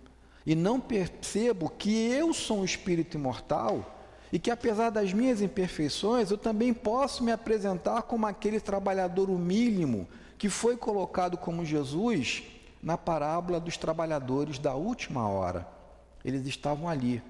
[0.46, 3.94] e não percebo que eu sou um espírito imortal
[4.32, 10.08] e que apesar das minhas imperfeições, eu também posso me apresentar como aquele trabalhador humílimo
[10.38, 12.42] que foi colocado como Jesus
[12.82, 15.66] na parábola dos trabalhadores da última hora.
[16.24, 17.22] Eles estavam ali,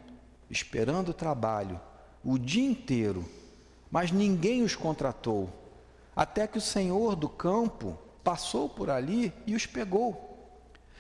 [0.51, 1.81] esperando o trabalho,
[2.25, 3.25] o dia inteiro,
[3.91, 5.49] mas ninguém os contratou,
[6.15, 10.27] até que o senhor do campo passou por ali e os pegou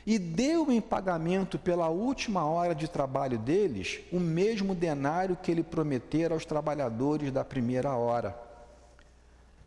[0.06, 5.64] e deu em pagamento pela última hora de trabalho deles o mesmo denário que ele
[5.64, 8.38] prometera aos trabalhadores da primeira hora.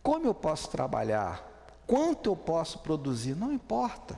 [0.01, 1.45] Como eu posso trabalhar?
[1.85, 3.35] Quanto eu posso produzir?
[3.35, 4.17] Não importa.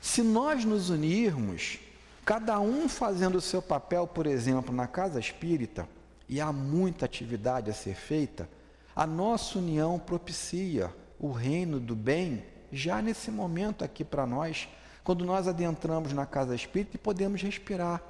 [0.00, 1.78] Se nós nos unirmos,
[2.26, 5.88] cada um fazendo o seu papel, por exemplo, na casa espírita,
[6.28, 8.48] e há muita atividade a ser feita,
[8.96, 14.68] a nossa união propicia o reino do bem já nesse momento aqui para nós
[15.04, 18.02] quando nós adentramos na casa espírita e podemos respirar,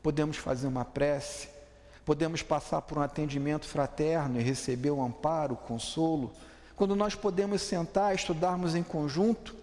[0.00, 1.48] podemos fazer uma prece,
[2.04, 6.30] podemos passar por um atendimento fraterno e receber o amparo, o consolo,
[6.76, 9.56] quando nós podemos sentar estudarmos em conjunto,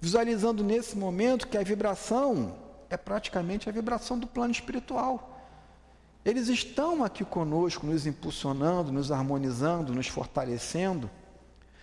[0.00, 5.38] visualizando nesse momento que a vibração é praticamente a vibração do plano espiritual.
[6.24, 11.08] Eles estão aqui conosco, nos impulsionando, nos harmonizando, nos fortalecendo.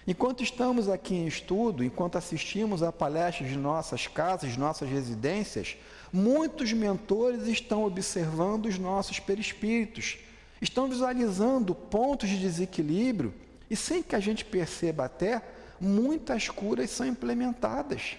[0.05, 5.75] Enquanto estamos aqui em estudo, enquanto assistimos a palestras de nossas casas, de nossas residências,
[6.13, 10.17] muitos mentores estão observando os nossos perispíritos,
[10.61, 13.33] estão visualizando pontos de desequilíbrio
[13.69, 15.41] e, sem que a gente perceba até,
[15.79, 18.17] muitas curas são implementadas.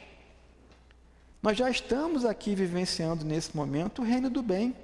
[1.42, 4.74] Nós já estamos aqui vivenciando nesse momento o reino do bem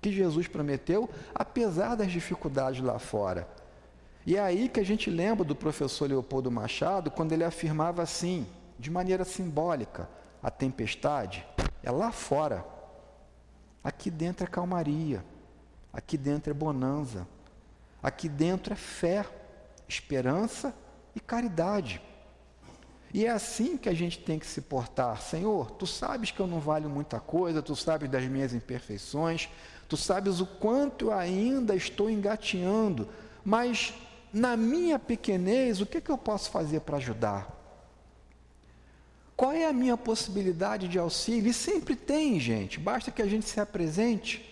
[0.00, 3.48] que Jesus prometeu, apesar das dificuldades lá fora.
[4.26, 8.46] E é aí que a gente lembra do professor Leopoldo Machado quando ele afirmava assim,
[8.78, 10.08] de maneira simbólica:
[10.42, 11.46] a tempestade
[11.82, 12.64] é lá fora.
[13.82, 15.24] Aqui dentro é calmaria,
[15.92, 17.26] aqui dentro é bonança,
[18.02, 19.24] aqui dentro é fé,
[19.88, 20.74] esperança
[21.14, 22.02] e caridade.
[23.14, 25.20] E é assim que a gente tem que se portar.
[25.22, 29.48] Senhor, tu sabes que eu não valho muita coisa, tu sabes das minhas imperfeições,
[29.88, 33.08] tu sabes o quanto eu ainda estou engateando,
[33.44, 33.94] mas
[34.32, 37.56] na minha pequenez, o que, que eu posso fazer para ajudar?
[39.36, 41.50] Qual é a minha possibilidade de auxílio?
[41.50, 44.44] E sempre tem, gente, basta que a gente se apresente.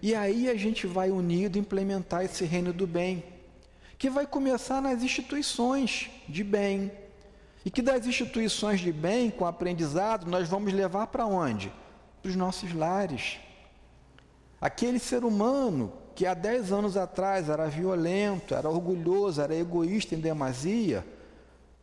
[0.00, 3.24] E aí a gente vai unido implementar esse reino do bem,
[3.98, 6.90] que vai começar nas instituições de bem,
[7.64, 11.72] e que das instituições de bem, com aprendizado, nós vamos levar para onde?
[12.20, 13.38] Para os nossos lares.
[14.60, 20.20] Aquele ser humano que há 10 anos atrás era violento, era orgulhoso, era egoísta em
[20.20, 21.06] demasia,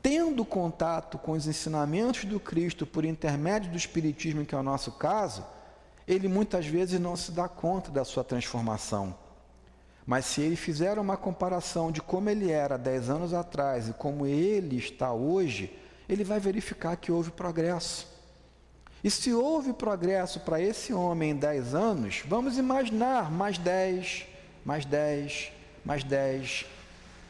[0.01, 4.93] tendo contato com os ensinamentos do Cristo por intermédio do Espiritismo, que é o nosso
[4.93, 5.45] caso,
[6.07, 9.15] ele muitas vezes não se dá conta da sua transformação.
[10.09, 14.25] Mas se ele fizer uma comparação de como ele era 10 anos atrás e como
[14.25, 15.71] ele está hoje,
[16.09, 18.07] ele vai verificar que houve progresso.
[19.03, 24.25] E se houve progresso para esse homem em 10 anos, vamos imaginar mais 10,
[24.65, 25.51] mais 10,
[25.85, 26.65] mais 10.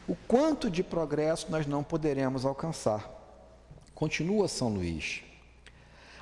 [0.08, 3.10] O quanto de progresso nós não poderemos alcançar.
[3.94, 5.22] Continua São Luís.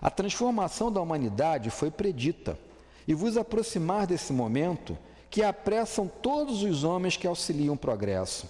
[0.02, 2.58] A transformação da humanidade foi predita,
[3.06, 4.98] e vos aproximar desse momento
[5.30, 8.48] que apressam todos os homens que auxiliam o progresso.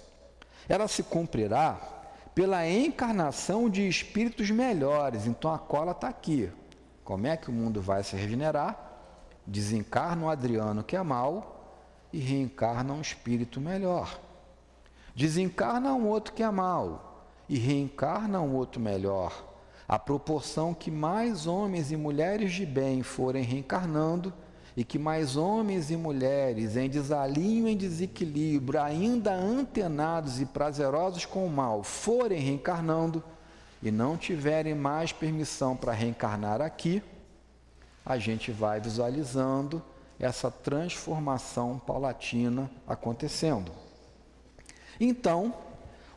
[0.67, 1.79] Ela se cumprirá
[2.33, 5.25] pela encarnação de espíritos melhores.
[5.25, 6.49] Então a cola está aqui.
[7.03, 8.77] Como é que o mundo vai se regenerar?
[9.45, 11.75] Desencarna o Adriano que é mal
[12.13, 14.19] e reencarna um espírito melhor.
[15.15, 19.45] Desencarna um outro que é mal e reencarna um outro melhor.
[19.87, 24.31] A proporção que mais homens e mulheres de bem forem reencarnando,
[24.75, 31.45] e que mais homens e mulheres em desalinho em desequilíbrio, ainda antenados e prazerosos com
[31.45, 33.23] o mal, forem reencarnando
[33.81, 37.01] e não tiverem mais permissão para reencarnar aqui,
[38.05, 39.81] a gente vai visualizando
[40.19, 43.71] essa transformação paulatina acontecendo.
[44.99, 45.53] Então,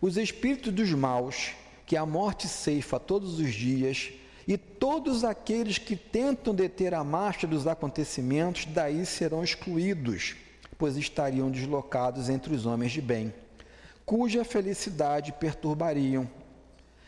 [0.01, 1.53] os espíritos dos maus,
[1.87, 4.13] que a morte ceifa todos os dias,
[4.47, 10.37] e todos aqueles que tentam deter a marcha dos acontecimentos daí serão excluídos,
[10.77, 13.33] pois estariam deslocados entre os homens de bem,
[14.05, 16.29] cuja felicidade perturbariam.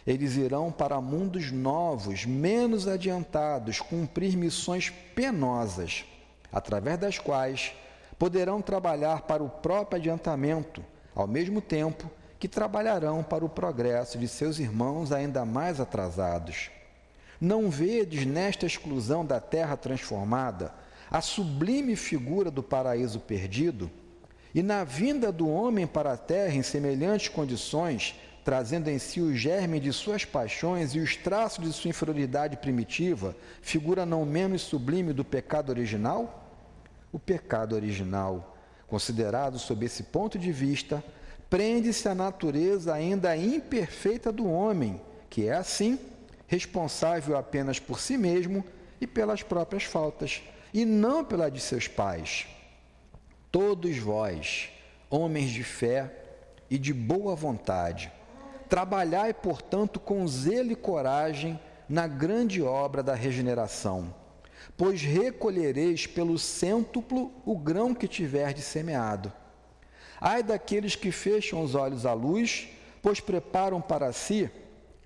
[0.06, 6.04] Eles irão para mundos novos, menos adiantados, cumprir missões penosas,
[6.52, 7.72] através das quais
[8.18, 14.28] poderão trabalhar para o próprio adiantamento, ao mesmo tempo que trabalharão para o progresso de
[14.28, 16.70] seus irmãos ainda mais atrasados.
[17.40, 20.72] Não vedes nesta exclusão da terra transformada
[21.10, 23.90] a sublime figura do paraíso perdido?
[24.54, 28.14] E na vinda do homem para a terra em semelhantes condições,
[28.44, 33.34] trazendo em si o germe de suas paixões e os traços de sua inferioridade primitiva,
[33.60, 36.52] figura não menos sublime do pecado original?
[37.12, 38.56] O pecado original,
[38.86, 41.02] considerado sob esse ponto de vista,
[41.50, 45.98] prende-se à natureza ainda imperfeita do homem, que é assim
[46.46, 48.64] responsável apenas por si mesmo
[49.00, 50.42] e pelas próprias faltas,
[50.72, 52.46] e não pela de seus pais.
[53.50, 54.70] Todos vós,
[55.08, 56.12] homens de fé
[56.68, 58.10] e de boa vontade,
[58.68, 64.12] trabalhai, portanto, com zelo e coragem na grande obra da regeneração,
[64.76, 69.32] pois recolhereis pelo cêntuplo o grão que tiverdes semeado.
[70.20, 72.68] Ai daqueles que fecham os olhos à luz,
[73.02, 74.50] pois preparam para si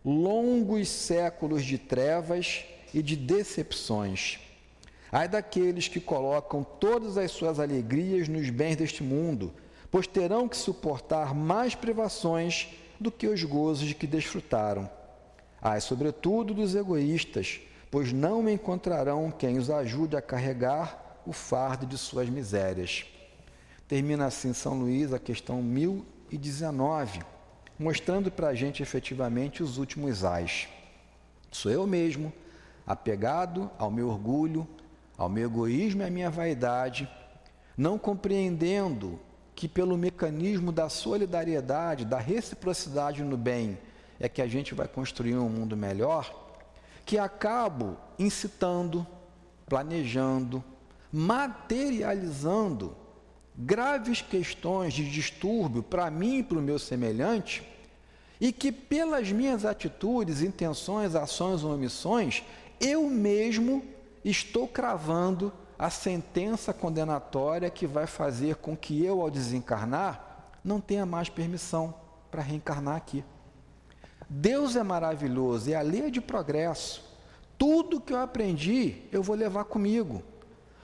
[0.04, 4.38] longos séculos de trevas e de decepções.
[5.10, 9.52] Ai daqueles que colocam todas as suas alegrias nos bens deste mundo,
[9.90, 12.68] pois terão que suportar mais privações
[13.00, 14.88] do que os gozos de que desfrutaram.
[15.60, 21.96] Ai, sobretudo, dos egoístas, pois não encontrarão quem os ajude a carregar o fardo de
[21.96, 23.04] suas misérias.
[23.88, 27.20] Termina assim São Luís a questão 1019
[27.78, 30.68] mostrando para a gente efetivamente os últimos ais.
[31.50, 32.32] Sou eu mesmo,
[32.86, 34.66] apegado ao meu orgulho,
[35.16, 37.08] ao meu egoísmo e à minha vaidade,
[37.76, 39.18] não compreendendo
[39.54, 43.78] que pelo mecanismo da solidariedade, da reciprocidade no bem,
[44.20, 46.32] é que a gente vai construir um mundo melhor,
[47.04, 49.06] que acabo incitando,
[49.66, 50.62] planejando,
[51.12, 52.94] materializando
[53.58, 57.66] graves questões de distúrbio para mim e para o meu semelhante,
[58.40, 62.44] e que pelas minhas atitudes, intenções, ações ou omissões,
[62.80, 63.82] eu mesmo
[64.24, 71.04] estou cravando a sentença condenatória que vai fazer com que eu, ao desencarnar, não tenha
[71.04, 71.92] mais permissão
[72.30, 73.24] para reencarnar aqui.
[74.28, 77.04] Deus é maravilhoso, é a lei de progresso.
[77.56, 80.22] Tudo que eu aprendi, eu vou levar comigo.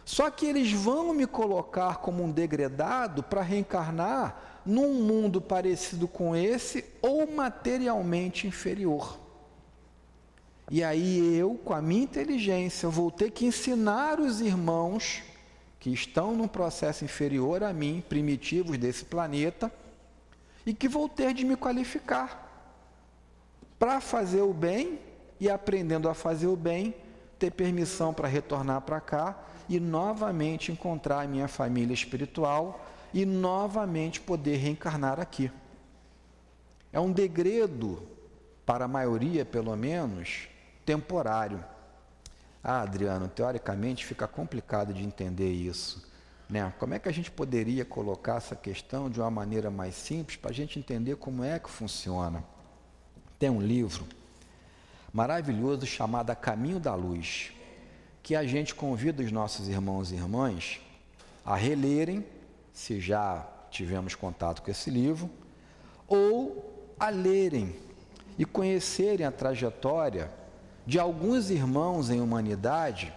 [0.05, 6.37] Só que eles vão me colocar como um degradado para reencarnar num mundo parecido com
[6.37, 9.19] esse ou materialmente inferior.
[10.71, 15.23] E aí eu, com a minha inteligência, vou ter que ensinar os irmãos
[15.79, 19.71] que estão num processo inferior a mim, primitivos desse planeta,
[20.65, 22.43] e que vou ter de me qualificar
[23.79, 24.99] para fazer o bem
[25.39, 26.95] e aprendendo a fazer o bem,
[27.39, 29.39] ter permissão para retornar para cá
[29.69, 35.51] e novamente encontrar a minha família espiritual e novamente poder reencarnar aqui.
[36.93, 38.03] É um degredo,
[38.67, 40.49] para a maioria pelo menos,
[40.85, 41.65] temporário.
[42.62, 46.11] Ah, Adriano, teoricamente fica complicado de entender isso.
[46.49, 46.73] Né?
[46.79, 50.51] Como é que a gente poderia colocar essa questão de uma maneira mais simples para
[50.51, 52.45] a gente entender como é que funciona?
[53.39, 54.07] Tem um livro
[55.12, 57.53] maravilhoso chamado Caminho da Luz,
[58.25, 60.81] que a gente convida os nossos irmãos e irmãs
[61.45, 62.25] a relerem,
[62.72, 65.31] se já tivemos contato com esse livro,
[66.09, 67.77] ou a lerem
[68.39, 70.33] e conhecerem a trajetória
[70.87, 73.12] de alguns irmãos em humanidade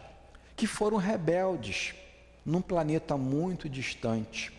[0.58, 1.96] que foram rebeldes
[2.46, 4.52] num planeta muito distante.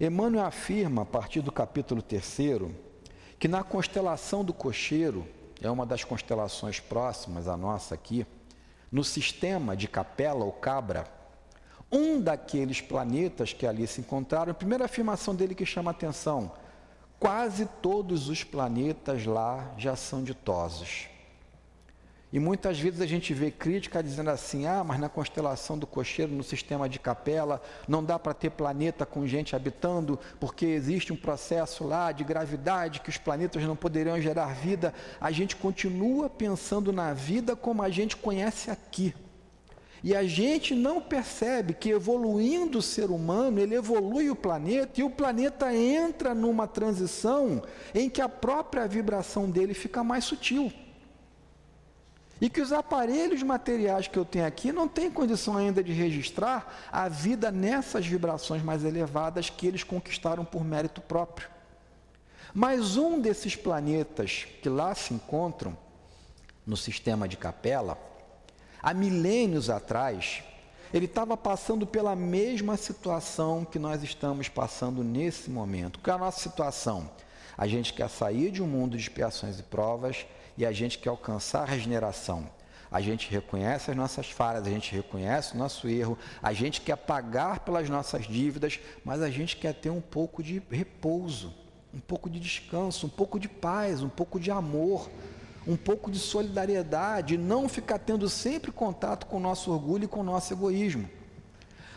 [0.00, 2.38] Emmanuel afirma, a partir do capítulo 3,
[3.38, 5.24] que na constelação do cocheiro,
[5.62, 8.26] é uma das constelações próximas à nossa aqui,
[8.90, 11.04] no sistema de Capela ou Cabra,
[11.92, 16.52] um daqueles planetas que ali se encontraram, a primeira afirmação dele que chama a atenção,
[17.18, 21.09] quase todos os planetas lá já são ditosos.
[22.32, 26.32] E muitas vezes a gente vê crítica dizendo assim: ah, mas na constelação do cocheiro,
[26.32, 31.16] no sistema de capela, não dá para ter planeta com gente habitando, porque existe um
[31.16, 34.94] processo lá de gravidade que os planetas não poderiam gerar vida.
[35.20, 39.12] A gente continua pensando na vida como a gente conhece aqui.
[40.02, 45.04] E a gente não percebe que evoluindo o ser humano, ele evolui o planeta e
[45.04, 47.62] o planeta entra numa transição
[47.94, 50.72] em que a própria vibração dele fica mais sutil.
[52.40, 56.88] E que os aparelhos materiais que eu tenho aqui não têm condição ainda de registrar
[56.90, 61.48] a vida nessas vibrações mais elevadas que eles conquistaram por mérito próprio.
[62.54, 65.76] Mas um desses planetas que lá se encontram,
[66.66, 67.98] no sistema de Capela,
[68.82, 70.42] há milênios atrás,
[70.92, 75.98] ele estava passando pela mesma situação que nós estamos passando nesse momento.
[75.98, 77.10] Qual é a nossa situação?
[77.56, 80.26] A gente quer sair de um mundo de expiações e provas
[80.56, 82.48] e a gente quer alcançar a regeneração.
[82.90, 86.96] A gente reconhece as nossas falhas, a gente reconhece o nosso erro, a gente quer
[86.96, 91.54] pagar pelas nossas dívidas, mas a gente quer ter um pouco de repouso,
[91.94, 95.08] um pouco de descanso, um pouco de paz, um pouco de amor,
[95.66, 100.20] um pouco de solidariedade, não ficar tendo sempre contato com o nosso orgulho e com
[100.20, 101.08] o nosso egoísmo.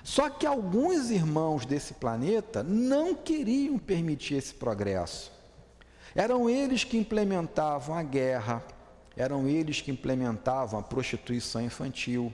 [0.03, 5.32] Só que alguns irmãos desse planeta não queriam permitir esse progresso.
[6.15, 8.63] Eram eles que implementavam a guerra,
[9.17, 12.31] eram eles que implementavam a prostituição infantil,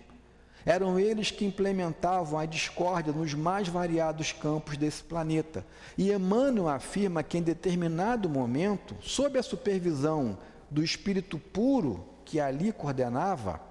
[0.66, 5.66] eram eles que implementavam a discórdia nos mais variados campos desse planeta.
[5.98, 10.38] E Emmanuel afirma que em determinado momento, sob a supervisão
[10.70, 13.62] do espírito puro que ali coordenava,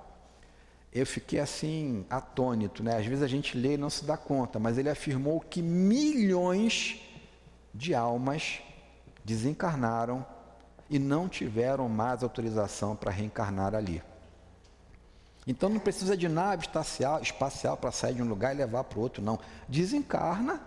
[0.93, 2.97] eu fiquei assim atônito, né?
[2.97, 6.99] Às vezes a gente lê e não se dá conta, mas ele afirmou que milhões
[7.75, 8.61] de almas
[9.29, 10.24] desencarnaram
[10.89, 14.03] e não tiveram mais autorização para reencarnar ali.
[15.47, 18.99] Então não precisa de nave espacial, espacial para sair de um lugar e levar para
[18.99, 19.39] outro, não.
[19.68, 20.62] Desencarna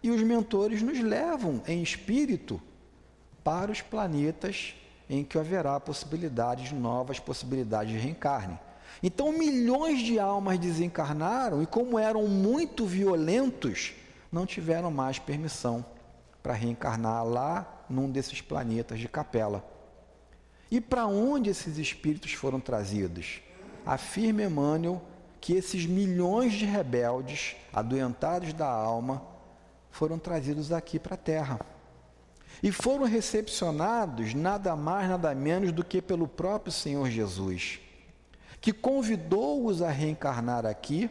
[0.00, 2.62] e os mentores nos levam em espírito
[3.42, 4.74] para os planetas
[5.10, 8.58] em que haverá possibilidades, novas possibilidades de reencarne.
[9.02, 13.92] Então milhões de almas desencarnaram e como eram muito violentos,
[14.30, 15.84] não tiveram mais permissão
[16.42, 19.64] para reencarnar lá num desses planetas de capela.
[20.70, 23.40] E para onde esses espíritos foram trazidos?
[23.84, 25.02] Afirma Emmanuel
[25.40, 29.22] que esses milhões de rebeldes, adoentados da alma,
[29.90, 31.60] foram trazidos aqui para a Terra.
[32.62, 37.78] E foram recepcionados nada mais, nada menos do que pelo próprio Senhor Jesus,
[38.60, 41.10] que convidou-os a reencarnar aqui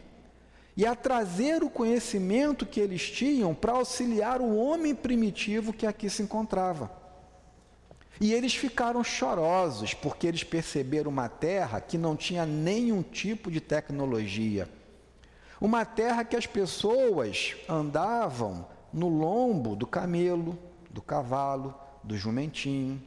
[0.76, 6.10] e a trazer o conhecimento que eles tinham para auxiliar o homem primitivo que aqui
[6.10, 6.90] se encontrava.
[8.20, 13.60] E eles ficaram chorosos porque eles perceberam uma terra que não tinha nenhum tipo de
[13.60, 14.68] tecnologia.
[15.60, 20.58] Uma terra que as pessoas andavam no lombo do camelo,
[20.90, 23.02] do cavalo, do jumentinho.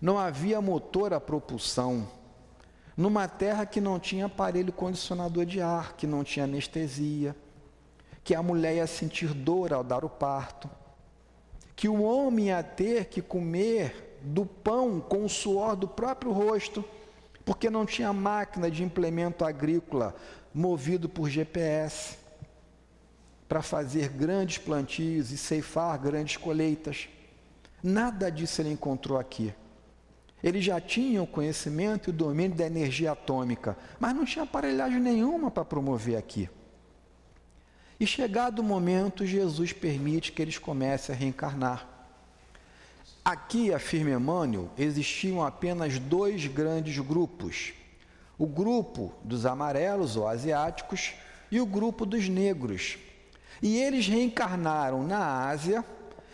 [0.00, 2.06] Não havia motor a propulsão.
[2.98, 7.36] Numa terra que não tinha aparelho condicionador de ar, que não tinha anestesia,
[8.24, 10.68] que a mulher ia sentir dor ao dar o parto,
[11.76, 16.84] que o homem ia ter que comer do pão com o suor do próprio rosto,
[17.44, 20.12] porque não tinha máquina de implemento agrícola
[20.52, 22.18] movido por GPS
[23.48, 27.08] para fazer grandes plantios e ceifar grandes colheitas.
[27.80, 29.54] Nada disso ele encontrou aqui.
[30.42, 35.00] Ele já tinha o conhecimento e o domínio da energia atômica, mas não tinha aparelhagem
[35.00, 36.48] nenhuma para promover aqui.
[37.98, 41.88] E chegado o momento, Jesus permite que eles comecem a reencarnar.
[43.24, 47.72] Aqui, afirma Emmanuel, existiam apenas dois grandes grupos:
[48.38, 51.14] o grupo dos amarelos ou asiáticos
[51.50, 52.96] e o grupo dos negros.
[53.60, 55.84] E eles reencarnaram na Ásia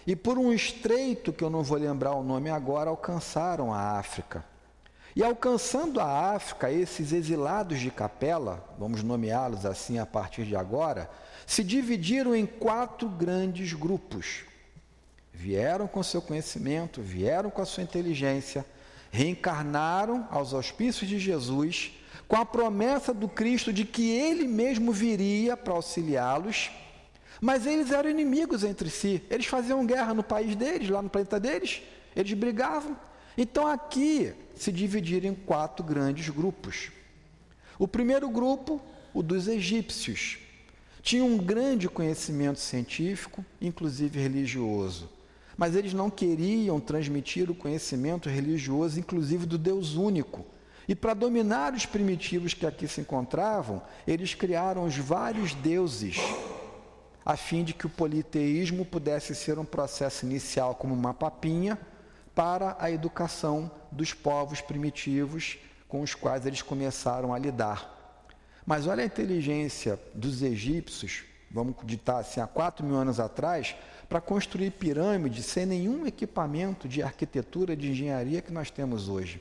[0.06, 4.44] e, por um estreito que eu não vou lembrar o nome agora, alcançaram a África.
[5.16, 11.08] E alcançando a África, esses exilados de capela, vamos nomeá-los assim a partir de agora,
[11.46, 14.44] se dividiram em quatro grandes grupos.
[15.32, 18.66] Vieram com seu conhecimento, vieram com a sua inteligência,
[19.10, 21.92] reencarnaram aos auspícios de Jesus,
[22.26, 26.70] com a promessa do Cristo de que ele mesmo viria para auxiliá-los
[27.44, 29.22] mas eles eram inimigos entre si.
[29.28, 31.82] Eles faziam guerra no país deles, lá no planeta deles.
[32.16, 32.96] Eles brigavam.
[33.36, 36.90] Então aqui se dividiram em quatro grandes grupos.
[37.78, 38.80] O primeiro grupo,
[39.12, 40.38] o dos egípcios,
[41.02, 45.10] tinha um grande conhecimento científico, inclusive religioso.
[45.54, 50.46] Mas eles não queriam transmitir o conhecimento religioso, inclusive do Deus único.
[50.88, 56.16] E para dominar os primitivos que aqui se encontravam, eles criaram os vários deuses
[57.24, 61.78] a fim de que o politeísmo pudesse ser um processo inicial como uma papinha
[62.34, 65.58] para a educação dos povos primitivos
[65.88, 67.92] com os quais eles começaram a lidar.
[68.66, 73.76] Mas olha a inteligência dos egípcios, vamos ditar assim, há 4 mil anos atrás,
[74.08, 79.40] para construir pirâmides sem nenhum equipamento de arquitetura, de engenharia que nós temos hoje.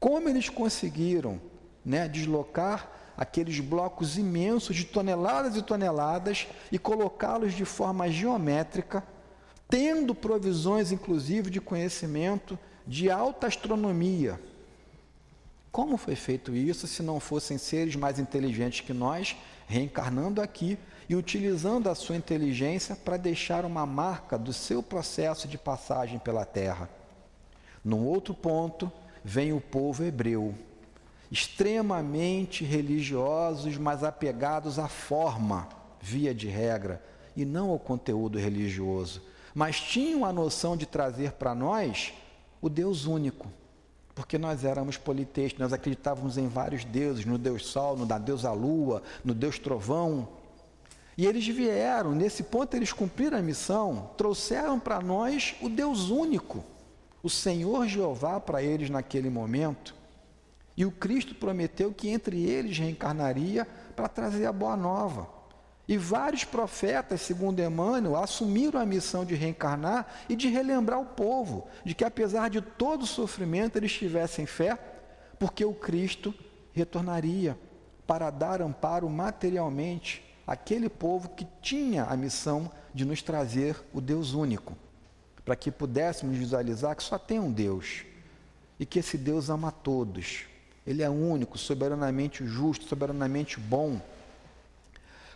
[0.00, 1.40] Como eles conseguiram
[1.84, 9.02] né, deslocar aqueles blocos imensos de toneladas e toneladas e colocá-los de forma geométrica,
[9.68, 14.40] tendo provisões, inclusive, de conhecimento de alta astronomia.
[15.70, 19.36] Como foi feito isso se não fossem seres mais inteligentes que nós,
[19.66, 25.58] reencarnando aqui e utilizando a sua inteligência para deixar uma marca do seu processo de
[25.58, 26.88] passagem pela Terra?
[27.84, 28.90] Num outro ponto,
[29.24, 30.54] vem o povo hebreu
[31.34, 35.68] extremamente religiosos, mas apegados à forma,
[36.00, 37.02] via de regra,
[37.34, 39.20] e não ao conteúdo religioso.
[39.52, 42.14] Mas tinham a noção de trazer para nós
[42.62, 43.48] o Deus único,
[44.14, 48.52] porque nós éramos politeístas, nós acreditávamos em vários deuses, no Deus Sol, no da deusa
[48.52, 50.28] Lua, no Deus Trovão.
[51.18, 56.64] E eles vieram, nesse ponto eles cumpriram a missão, trouxeram para nós o Deus único,
[57.24, 60.03] o Senhor Jeová para eles naquele momento.
[60.76, 65.28] E o Cristo prometeu que entre eles reencarnaria para trazer a boa nova.
[65.86, 71.68] E vários profetas, segundo Emmanuel, assumiram a missão de reencarnar e de relembrar o povo
[71.84, 74.78] de que, apesar de todo o sofrimento, eles tivessem fé,
[75.38, 76.34] porque o Cristo
[76.72, 77.56] retornaria
[78.06, 84.32] para dar amparo materialmente àquele povo que tinha a missão de nos trazer o Deus
[84.32, 84.76] único,
[85.44, 88.04] para que pudéssemos visualizar que só tem um Deus
[88.80, 90.46] e que esse Deus ama todos
[90.86, 94.00] ele é único, soberanamente justo, soberanamente bom.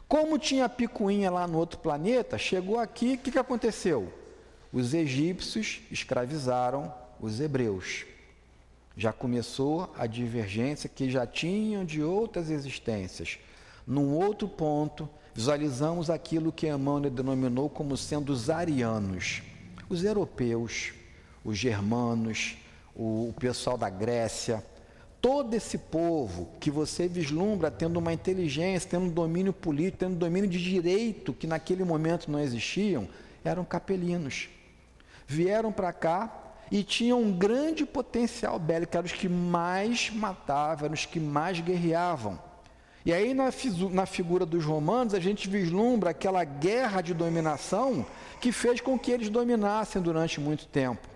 [0.07, 4.13] Como tinha picuinha lá no outro planeta, chegou aqui, o que, que aconteceu?
[4.73, 8.05] Os egípcios escravizaram os hebreus.
[8.97, 13.39] Já começou a divergência que já tinham de outras existências.
[13.87, 19.43] Num outro ponto, visualizamos aquilo que Emmanuel denominou como sendo os arianos,
[19.89, 20.93] os europeus,
[21.45, 22.57] os germanos,
[22.95, 24.65] o pessoal da Grécia,
[25.21, 30.19] todo esse povo que você vislumbra tendo uma inteligência, tendo um domínio político, tendo um
[30.19, 33.09] domínio de direito que naquele momento não existiam,
[33.45, 34.49] eram capelinos.
[35.27, 36.33] Vieram para cá
[36.71, 41.61] e tinham um grande potencial bélico, eram os que mais matavam, eram os que mais
[41.61, 42.39] guerreavam.
[43.05, 43.51] E aí, na,
[43.91, 48.05] na figura dos romanos, a gente vislumbra aquela guerra de dominação
[48.41, 51.09] que fez com que eles dominassem durante muito tempo.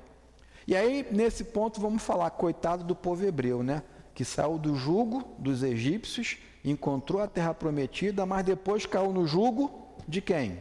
[0.66, 3.82] E aí, nesse ponto, vamos falar, coitado do povo hebreu, né?
[4.14, 9.96] Que saiu do jugo dos egípcios, encontrou a terra prometida, mas depois caiu no jugo
[10.06, 10.60] de quem?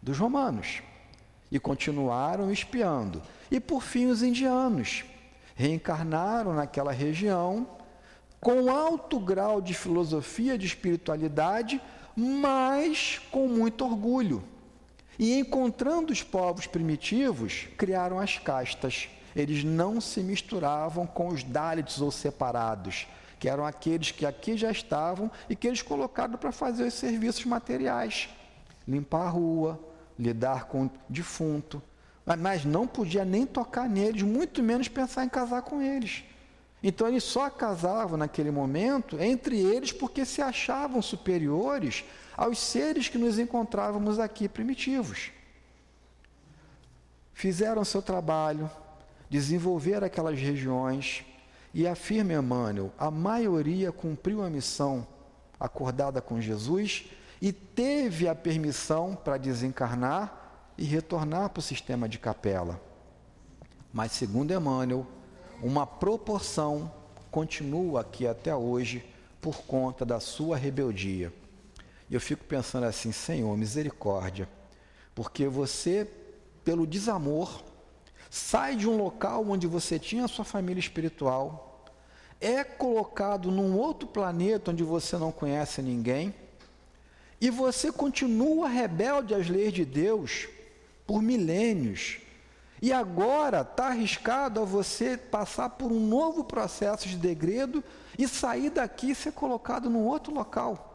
[0.00, 0.82] Dos romanos.
[1.50, 3.20] E continuaram espiando.
[3.50, 5.04] E por fim, os indianos
[5.54, 7.66] reencarnaram naquela região
[8.40, 11.80] com alto grau de filosofia, de espiritualidade,
[12.16, 14.42] mas com muito orgulho.
[15.20, 19.06] E encontrando os povos primitivos, criaram as castas.
[19.36, 23.06] Eles não se misturavam com os Dalits ou separados,
[23.38, 27.44] que eram aqueles que aqui já estavam e que eles colocaram para fazer os serviços
[27.44, 28.30] materiais,
[28.88, 29.78] limpar a rua,
[30.18, 31.82] lidar com o defunto,
[32.38, 36.24] mas não podia nem tocar neles, muito menos pensar em casar com eles.
[36.82, 42.04] Então eles só casavam naquele momento entre eles porque se achavam superiores
[42.40, 45.30] aos seres que nos encontrávamos aqui primitivos.
[47.34, 48.70] Fizeram seu trabalho,
[49.28, 51.22] desenvolveram aquelas regiões
[51.74, 55.06] e afirma Emmanuel, a maioria cumpriu a missão
[55.60, 57.10] acordada com Jesus
[57.42, 62.80] e teve a permissão para desencarnar e retornar para o sistema de capela.
[63.92, 65.06] Mas, segundo Emmanuel,
[65.62, 66.90] uma proporção
[67.30, 69.04] continua aqui até hoje
[69.42, 71.30] por conta da sua rebeldia.
[72.10, 74.48] E eu fico pensando assim, Senhor, misericórdia,
[75.14, 76.10] porque você,
[76.64, 77.62] pelo desamor,
[78.28, 81.84] sai de um local onde você tinha a sua família espiritual,
[82.40, 86.34] é colocado num outro planeta onde você não conhece ninguém,
[87.40, 90.48] e você continua rebelde às leis de Deus
[91.06, 92.18] por milênios,
[92.82, 97.84] e agora está arriscado a você passar por um novo processo de degredo
[98.18, 100.89] e sair daqui e ser colocado num outro local.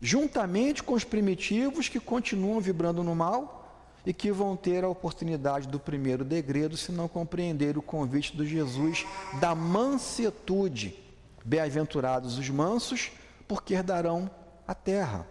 [0.00, 3.64] Juntamente com os primitivos que continuam vibrando no mal
[4.04, 8.46] e que vão ter a oportunidade do primeiro degredo se não compreender o convite do
[8.46, 9.04] Jesus
[9.40, 10.96] da mansetude.
[11.44, 13.10] Bem-aventurados os mansos,
[13.48, 14.30] porque herdarão
[14.66, 15.26] a terra.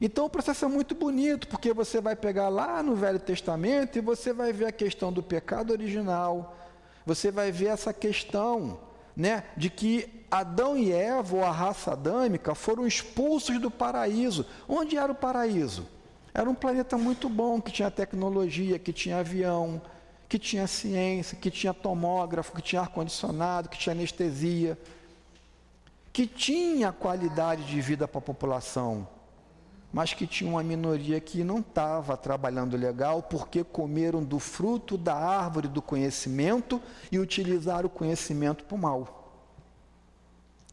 [0.00, 4.00] Então o processo é muito bonito, porque você vai pegar lá no Velho Testamento e
[4.00, 6.56] você vai ver a questão do pecado original,
[7.04, 8.80] você vai ver essa questão
[9.20, 14.46] né, de que Adão e Eva, ou a raça adâmica, foram expulsos do paraíso.
[14.66, 15.86] Onde era o paraíso?
[16.32, 19.82] Era um planeta muito bom, que tinha tecnologia, que tinha avião,
[20.26, 24.78] que tinha ciência, que tinha tomógrafo, que tinha ar-condicionado, que tinha anestesia,
[26.10, 29.06] que tinha qualidade de vida para a população
[29.92, 35.14] mas que tinha uma minoria que não estava trabalhando legal porque comeram do fruto da
[35.14, 36.80] árvore do conhecimento
[37.10, 39.32] e utilizaram o conhecimento para o mal.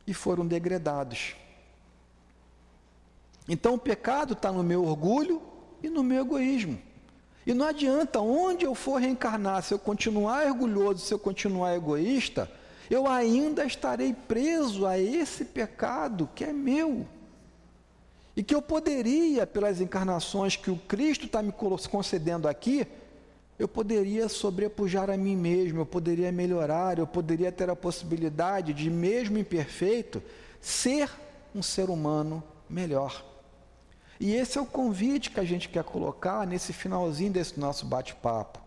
[0.05, 1.35] E foram degradados.
[3.47, 5.41] Então o pecado está no meu orgulho
[5.81, 6.79] e no meu egoísmo.
[7.45, 12.51] E não adianta, onde eu for reencarnar, se eu continuar orgulhoso, se eu continuar egoísta,
[12.89, 17.07] eu ainda estarei preso a esse pecado que é meu.
[18.37, 22.85] E que eu poderia, pelas encarnações que o Cristo está me concedendo aqui,
[23.57, 28.91] eu poderia sobrepujar a mim mesmo, eu poderia melhorar, eu poderia ter a possibilidade de,
[28.91, 30.21] mesmo imperfeito,
[30.61, 31.09] ser
[31.55, 33.25] um ser humano melhor.
[34.19, 38.59] E esse é o convite que a gente quer colocar nesse finalzinho desse nosso bate-papo.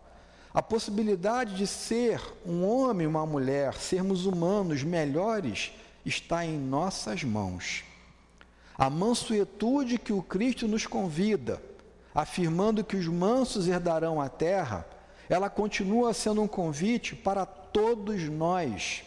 [0.53, 5.71] A possibilidade de ser um homem uma mulher, sermos humanos melhores,
[6.05, 7.85] está em nossas mãos.
[8.81, 11.61] A mansuetude que o Cristo nos convida,
[12.15, 14.87] afirmando que os mansos herdarão a terra,
[15.29, 19.03] ela continua sendo um convite para todos nós.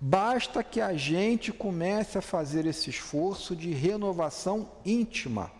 [0.00, 5.50] Basta que a gente comece a fazer esse esforço de renovação íntima.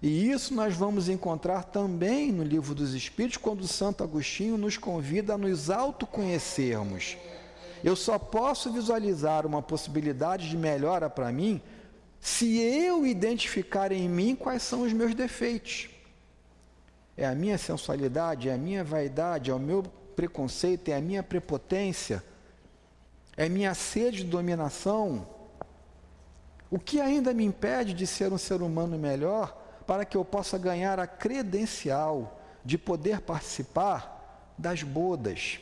[0.00, 5.34] E isso nós vamos encontrar também no Livro dos Espíritos, quando Santo Agostinho nos convida
[5.34, 7.16] a nos autoconhecermos.
[7.82, 11.60] Eu só posso visualizar uma possibilidade de melhora para mim
[12.22, 15.90] se eu identificar em mim quais são os meus defeitos.
[17.16, 19.82] É a minha sensualidade, é a minha vaidade, é o meu
[20.14, 22.22] preconceito, é a minha prepotência,
[23.36, 25.26] é a minha sede de dominação.
[26.70, 30.56] O que ainda me impede de ser um ser humano melhor para que eu possa
[30.56, 35.58] ganhar a credencial de poder participar das bodas,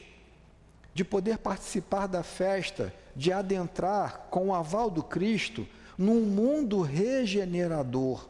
[0.92, 5.66] de poder participar da festa, de adentrar com o aval do Cristo
[6.00, 8.26] num mundo regenerador,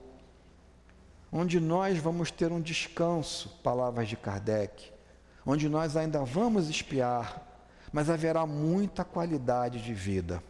[1.30, 4.90] onde nós vamos ter um descanso, palavras de Kardec,
[5.46, 7.46] onde nós ainda vamos espiar,
[7.92, 10.42] mas haverá muita qualidade de vida.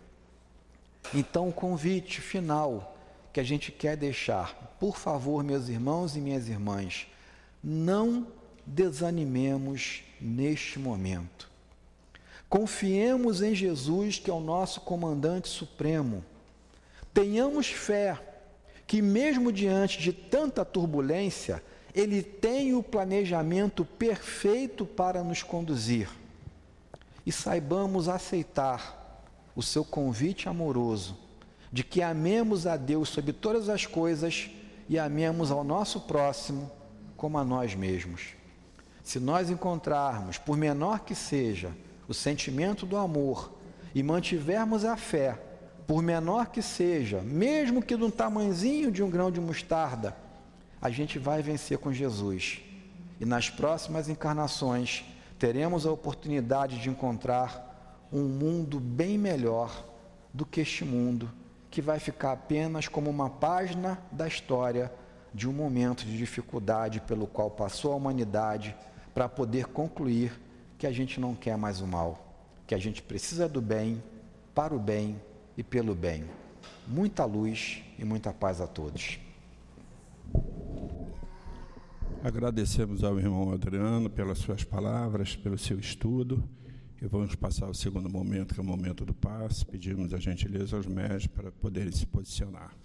[1.15, 2.97] Então, o convite final
[3.35, 7.07] que a gente quer deixar, por favor, meus irmãos e minhas irmãs,
[7.63, 8.27] não
[8.65, 11.51] desanimemos neste momento.
[12.49, 16.25] Confiemos em Jesus, que é o nosso comandante supremo.
[17.21, 18.19] Tenhamos fé
[18.87, 21.63] que, mesmo diante de tanta turbulência,
[21.95, 26.09] Ele tem o planejamento perfeito para nos conduzir.
[27.27, 29.23] E saibamos aceitar
[29.55, 31.15] o seu convite amoroso
[31.71, 34.49] de que amemos a Deus sobre todas as coisas
[34.89, 36.73] e amemos ao nosso próximo
[37.19, 38.29] como a nós mesmos.
[39.05, 41.71] Se nós encontrarmos, por menor que seja,
[42.09, 43.53] o sentimento do amor
[43.95, 45.50] e mantivermos a fé,
[45.91, 50.17] por menor que seja, mesmo que um tamanzinho de um grão de mostarda,
[50.81, 52.61] a gente vai vencer com Jesus.
[53.19, 55.05] E nas próximas encarnações
[55.37, 59.85] teremos a oportunidade de encontrar um mundo bem melhor
[60.33, 61.29] do que este mundo,
[61.73, 64.93] que vai ficar apenas como uma página da história
[65.35, 68.77] de um momento de dificuldade pelo qual passou a humanidade
[69.13, 70.41] para poder concluir
[70.79, 72.33] que a gente não quer mais o mal,
[72.65, 74.01] que a gente precisa do bem,
[74.55, 75.21] para o bem
[75.57, 76.25] e pelo bem.
[76.87, 79.19] Muita luz e muita paz a todos.
[82.23, 86.43] Agradecemos ao irmão Adriano pelas suas palavras, pelo seu estudo.
[87.01, 89.65] E vamos passar ao segundo momento, que é o momento do passe.
[89.65, 92.77] Pedimos a gentileza aos médicos para poderem se posicionar.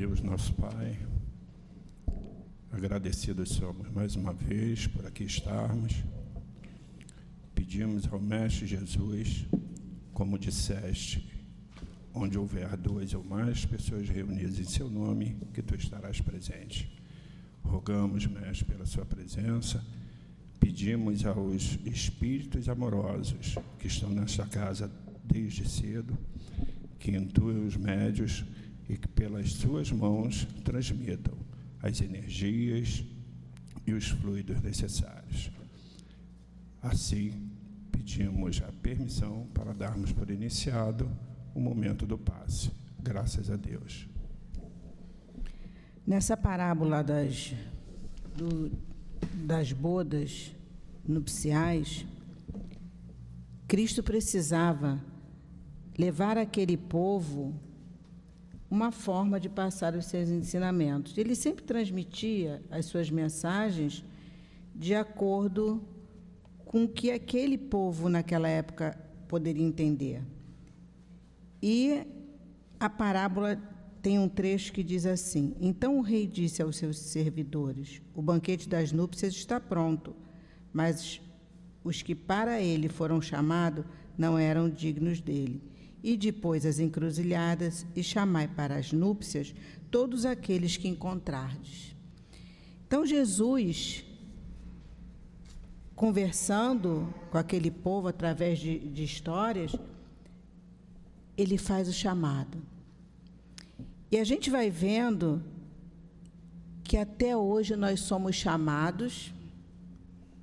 [0.00, 0.98] Deus, nosso Pai,
[2.72, 5.92] agradecidos somos mais uma vez por aqui estarmos.
[7.54, 9.44] Pedimos ao Mestre Jesus,
[10.14, 11.30] como disseste,
[12.14, 16.98] onde houver duas ou mais pessoas reunidas em seu nome, que tu estarás presente.
[17.62, 19.84] Rogamos, Mestre, pela sua presença.
[20.58, 24.90] Pedimos aos espíritos amorosos que estão nesta casa
[25.22, 26.16] desde cedo,
[26.98, 28.46] que intuem os médios
[28.90, 31.38] e que pelas suas mãos transmitam
[31.80, 33.04] as energias
[33.86, 35.48] e os fluidos necessários.
[36.82, 37.52] Assim,
[37.92, 41.08] pedimos a permissão para darmos por iniciado
[41.54, 42.72] o momento do passe.
[42.98, 44.08] Graças a Deus.
[46.04, 47.54] Nessa parábola das,
[48.36, 48.72] do,
[49.46, 50.52] das bodas
[51.06, 52.04] nupciais,
[53.68, 55.00] Cristo precisava
[55.96, 57.54] levar aquele povo
[58.70, 61.18] uma forma de passar os seus ensinamentos.
[61.18, 64.04] Ele sempre transmitia as suas mensagens
[64.74, 65.82] de acordo
[66.64, 68.96] com o que aquele povo naquela época
[69.26, 70.22] poderia entender.
[71.60, 72.06] E
[72.78, 73.60] a parábola
[74.00, 78.68] tem um trecho que diz assim: Então o rei disse aos seus servidores: O banquete
[78.68, 80.14] das núpcias está pronto,
[80.72, 81.20] mas
[81.82, 83.84] os que para ele foram chamados
[84.16, 85.69] não eram dignos dele
[86.02, 89.54] e depois as encruzilhadas, e chamai para as núpcias
[89.90, 91.94] todos aqueles que encontrardes.
[92.86, 94.04] Então, Jesus,
[95.94, 99.72] conversando com aquele povo através de, de histórias,
[101.36, 102.58] ele faz o chamado.
[104.10, 105.42] E a gente vai vendo
[106.82, 109.32] que até hoje nós somos chamados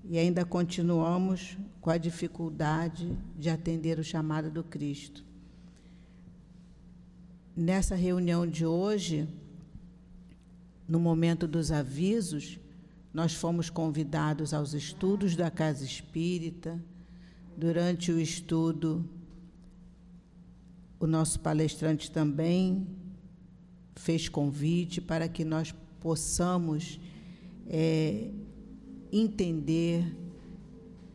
[0.10, 5.26] e ainda continuamos com a dificuldade de atender o chamado do Cristo
[7.58, 9.28] nessa reunião de hoje,
[10.88, 12.60] no momento dos avisos,
[13.12, 16.80] nós fomos convidados aos estudos da Casa Espírita.
[17.58, 19.03] Durante o estudo,
[20.99, 22.86] o nosso palestrante também
[23.95, 26.99] fez convite para que nós possamos
[27.66, 28.30] é,
[29.12, 30.16] entender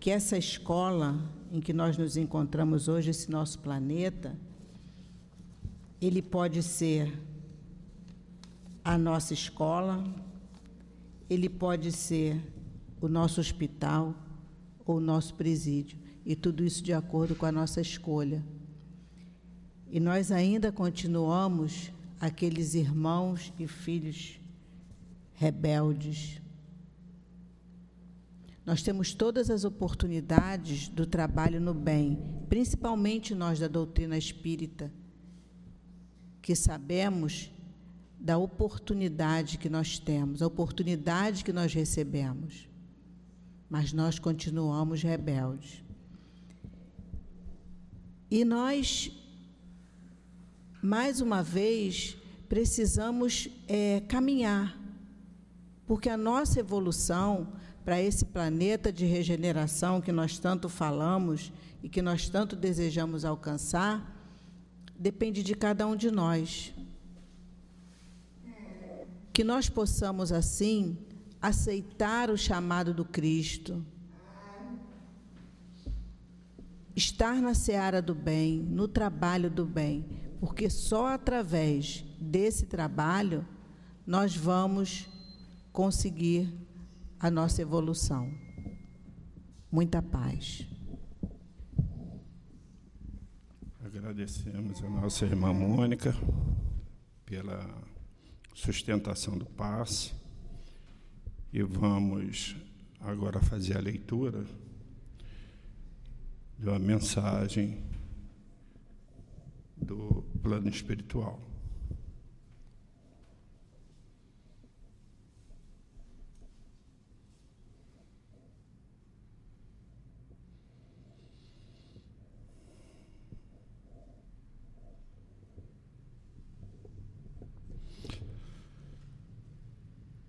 [0.01, 1.23] que essa escola
[1.53, 4.37] em que nós nos encontramos hoje, esse nosso planeta,
[6.03, 7.17] ele pode ser
[8.85, 10.03] a nossa escola,
[11.31, 12.43] ele pode ser
[13.01, 14.13] o nosso hospital
[14.85, 15.97] ou o nosso presídio,
[16.27, 18.45] e tudo isso de acordo com a nossa escolha.
[19.89, 24.41] E nós ainda continuamos aqueles irmãos e filhos
[25.35, 26.41] rebeldes.
[28.67, 34.91] Nós temos todas as oportunidades do trabalho no bem, principalmente nós da doutrina espírita
[36.43, 37.51] que sabemos
[38.19, 42.69] da oportunidade que nós temos, a oportunidade que nós recebemos,
[43.71, 45.83] mas nós continuamos rebeldes.
[48.31, 49.11] E nós,
[50.83, 52.17] mais uma vez,
[52.49, 54.83] precisamos é, caminhar
[55.87, 57.49] Porque a nossa evolução
[57.85, 64.12] para esse planeta de regeneração que nós tanto falamos e que nós tanto desejamos alcançar,
[65.03, 66.73] depende de cada um de nós.
[69.33, 70.97] Que nós possamos, assim,
[71.41, 73.85] aceitar o chamado do Cristo,
[76.95, 80.07] estar na seara do bem, no trabalho do bem,
[80.39, 83.45] porque só através desse trabalho
[84.07, 85.09] nós vamos
[85.73, 86.53] conseguir
[87.19, 88.33] a nossa evolução.
[89.71, 90.67] Muita paz.
[94.03, 96.13] Agradecemos a nossa irmã Mônica
[97.25, 97.73] pela
[98.53, 100.13] sustentação do passe
[101.53, 102.57] e vamos
[102.99, 104.45] agora fazer a leitura
[106.59, 107.81] de uma mensagem
[109.77, 111.41] do plano espiritual.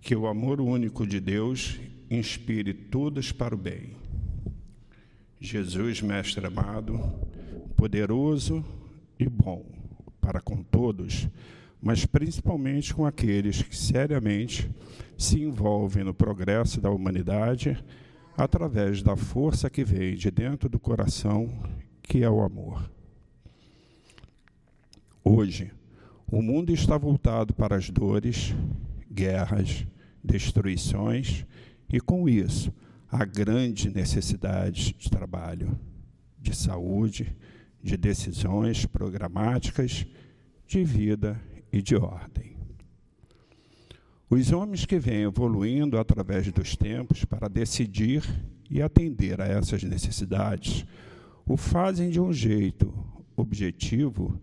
[0.04, 1.80] Que o amor único de Deus
[2.12, 3.95] inspire todos para o bem.
[5.39, 6.99] Jesus, Mestre amado,
[7.78, 8.66] poderoso
[9.18, 9.66] e bom
[10.20, 11.30] para com todos,
[11.82, 14.70] mas principalmente com aqueles que seriamente
[15.18, 17.82] se envolvem no progresso da humanidade
[18.38, 21.47] através da força que vem de dentro do coração,
[22.01, 22.91] que é o amor.
[25.24, 25.72] Hoje,
[26.30, 28.54] o mundo está voltado para as dores,
[29.10, 29.86] guerras,
[30.24, 31.45] destruições
[31.91, 32.74] e, com isso,
[33.11, 35.78] a grande necessidade de trabalho,
[36.39, 37.36] de saúde,
[37.82, 40.05] de decisões programáticas,
[40.65, 41.39] de vida
[41.71, 42.53] e de ordem.
[44.30, 48.24] Os homens que vêm evoluindo através dos tempos para decidir
[48.69, 50.86] e atender a essas necessidades
[51.45, 52.91] o fazem de um jeito
[53.36, 54.39] objetivo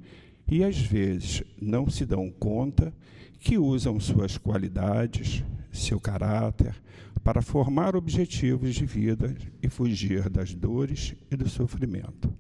[0.47, 2.93] e às vezes não se dão conta
[3.41, 5.43] que usam suas qualidades,
[5.73, 6.75] seu caráter,
[7.23, 12.33] para formar objetivos de vida e fugir das dores e do sofrimento.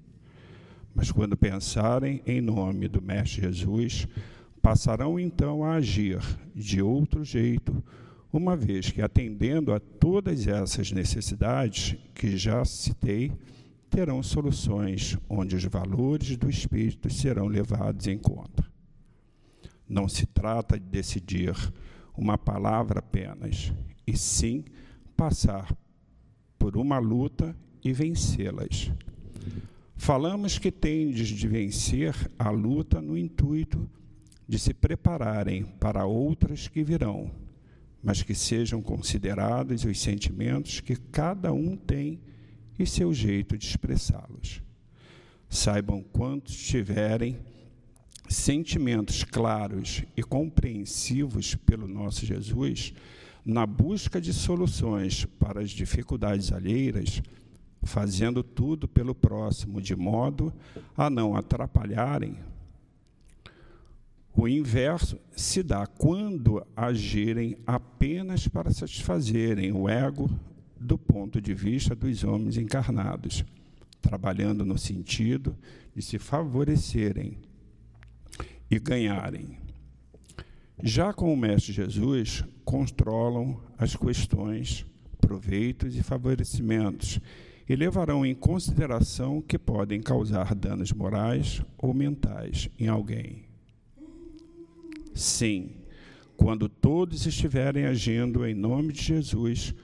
[0.94, 4.06] Mas quando pensarem em nome do Mestre Jesus,
[4.60, 6.20] passarão então a agir
[6.54, 7.82] de outro jeito,
[8.32, 13.32] uma vez que, atendendo a todas essas necessidades que já citei,
[13.88, 18.64] terão soluções onde os valores do Espírito serão levados em conta.
[19.88, 21.54] Não se trata de decidir
[22.20, 23.72] uma palavra apenas,
[24.06, 24.62] e sim
[25.16, 25.74] passar
[26.58, 28.92] por uma luta e vencê-las.
[29.96, 33.88] Falamos que tendes de vencer a luta no intuito
[34.46, 37.30] de se prepararem para outras que virão,
[38.02, 42.20] mas que sejam considerados os sentimentos que cada um tem
[42.78, 44.62] e seu jeito de expressá-los.
[45.48, 47.38] Saibam quantos tiverem
[48.30, 52.94] sentimentos claros e compreensivos pelo nosso Jesus,
[53.44, 57.20] na busca de soluções para as dificuldades alheiras,
[57.82, 60.52] fazendo tudo pelo próximo, de modo
[60.96, 62.36] a não atrapalharem.
[64.32, 70.30] O inverso se dá quando agirem apenas para satisfazerem o ego
[70.78, 73.44] do ponto de vista dos homens encarnados,
[74.00, 75.56] trabalhando no sentido
[75.96, 77.36] de se favorecerem
[78.70, 79.58] e ganharem.
[80.82, 84.86] Já com o Mestre Jesus, controlam as questões,
[85.20, 87.20] proveitos e favorecimentos
[87.68, 93.44] e levarão em consideração que podem causar danos morais ou mentais em alguém.
[95.14, 95.70] Sim,
[96.36, 99.74] quando todos estiverem agindo em nome de Jesus,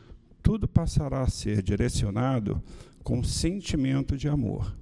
[0.42, 2.62] tudo passará a ser direcionado
[3.02, 4.74] com sentimento de amor.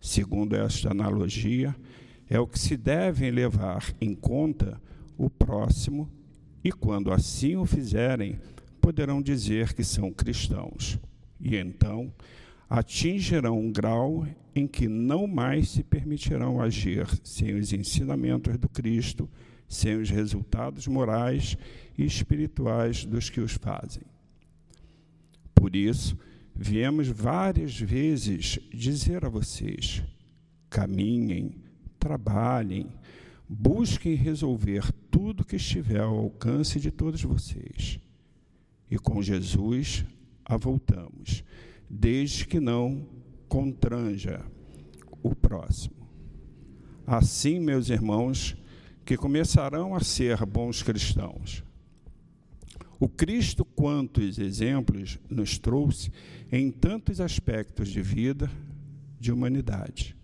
[0.00, 1.76] Segundo esta analogia,
[2.28, 4.80] é o que se devem levar em conta
[5.16, 6.10] o próximo,
[6.62, 8.38] e quando assim o fizerem,
[8.80, 10.98] poderão dizer que são cristãos.
[11.40, 12.12] E então
[12.68, 19.28] atingirão um grau em que não mais se permitirão agir sem os ensinamentos do Cristo,
[19.68, 21.56] sem os resultados morais
[21.96, 24.02] e espirituais dos que os fazem.
[25.54, 26.18] Por isso,
[26.54, 30.02] viemos várias vezes dizer a vocês:
[30.70, 31.65] caminhem,
[31.98, 32.86] trabalhem,
[33.48, 37.98] busquem resolver tudo que estiver ao alcance de todos vocês.
[38.90, 40.04] E com Jesus
[40.44, 41.42] avultamos,
[41.88, 43.06] desde que não
[43.48, 44.44] contranja
[45.22, 45.96] o próximo.
[47.06, 48.56] Assim, meus irmãos,
[49.04, 51.62] que começarão a ser bons cristãos.
[52.98, 56.10] O Cristo, quantos exemplos nos trouxe
[56.50, 58.50] em tantos aspectos de vida,
[59.20, 60.15] de humanidade.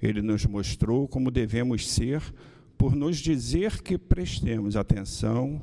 [0.00, 2.22] Ele nos mostrou como devemos ser
[2.76, 5.60] por nos dizer que prestemos atenção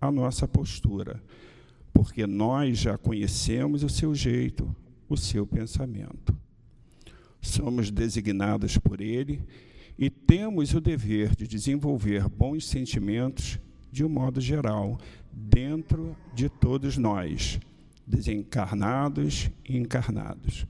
[0.00, 1.22] à nossa postura,
[1.92, 4.74] porque nós já conhecemos o seu jeito,
[5.08, 6.36] o seu pensamento.
[7.40, 9.40] Somos designados por ele
[9.98, 13.58] e temos o dever de desenvolver bons sentimentos
[13.90, 14.98] de um modo geral,
[15.32, 17.58] dentro de todos nós,
[18.06, 20.66] desencarnados e encarnados.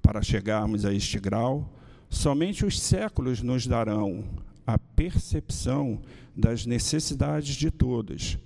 [0.00, 1.72] Para chegarmos a este grau,
[2.14, 4.24] somente os séculos nos darão
[4.66, 6.00] a percepção
[6.34, 8.38] das necessidades de todos,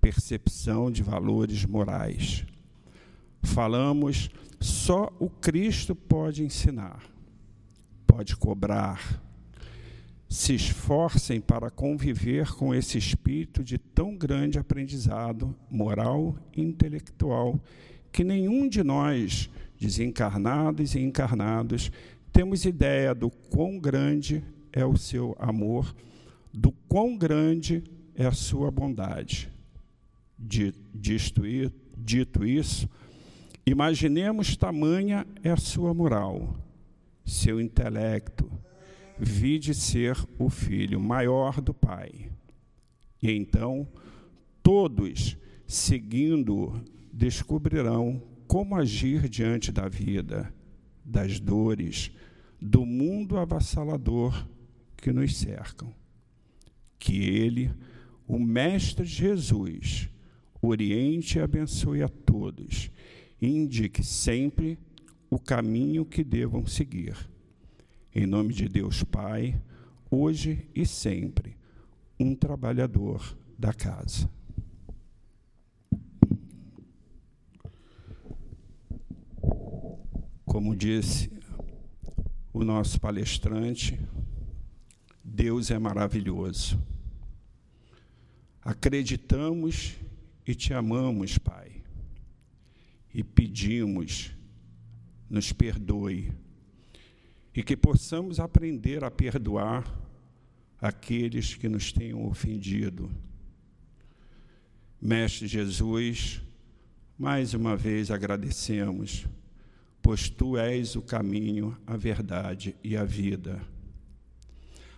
[0.00, 2.44] percepção de valores morais.
[3.42, 4.30] Falamos,
[4.60, 7.02] só o Cristo pode ensinar,
[8.06, 9.22] pode cobrar.
[10.28, 17.60] Se esforcem para conviver com esse espírito de tão grande aprendizado moral e intelectual
[18.10, 19.50] que nenhum de nós,
[19.80, 21.90] desencarnados e encarnados,
[22.34, 24.42] temos ideia do quão grande
[24.72, 25.94] é o seu amor,
[26.52, 29.48] do quão grande é a sua bondade.
[30.36, 31.44] Dito
[32.44, 32.90] isso,
[33.64, 36.56] imaginemos tamanha é a sua moral,
[37.24, 38.50] seu intelecto,
[39.16, 42.32] vide ser o filho maior do Pai.
[43.22, 43.86] E então,
[44.60, 45.36] todos,
[45.68, 46.82] seguindo,
[47.12, 50.52] descobrirão como agir diante da vida,
[51.04, 52.10] das dores,
[52.60, 54.46] do mundo avassalador
[54.96, 55.92] que nos cercam.
[56.98, 57.70] Que Ele,
[58.26, 60.08] o Mestre Jesus,
[60.62, 62.90] oriente e abençoe a todos
[63.40, 64.78] e indique sempre
[65.28, 67.16] o caminho que devam seguir.
[68.14, 69.60] Em nome de Deus Pai,
[70.10, 71.56] hoje e sempre,
[72.18, 74.30] um trabalhador da casa.
[80.54, 81.32] Como disse
[82.52, 83.98] o nosso palestrante,
[85.24, 86.80] Deus é maravilhoso.
[88.62, 89.96] Acreditamos
[90.46, 91.82] e te amamos, Pai,
[93.12, 94.30] e pedimos,
[95.28, 96.32] nos perdoe,
[97.52, 99.84] e que possamos aprender a perdoar
[100.80, 103.10] aqueles que nos tenham ofendido.
[105.02, 106.40] Mestre Jesus,
[107.18, 109.26] mais uma vez agradecemos,
[110.04, 113.60] pois tu és o caminho, a verdade e a vida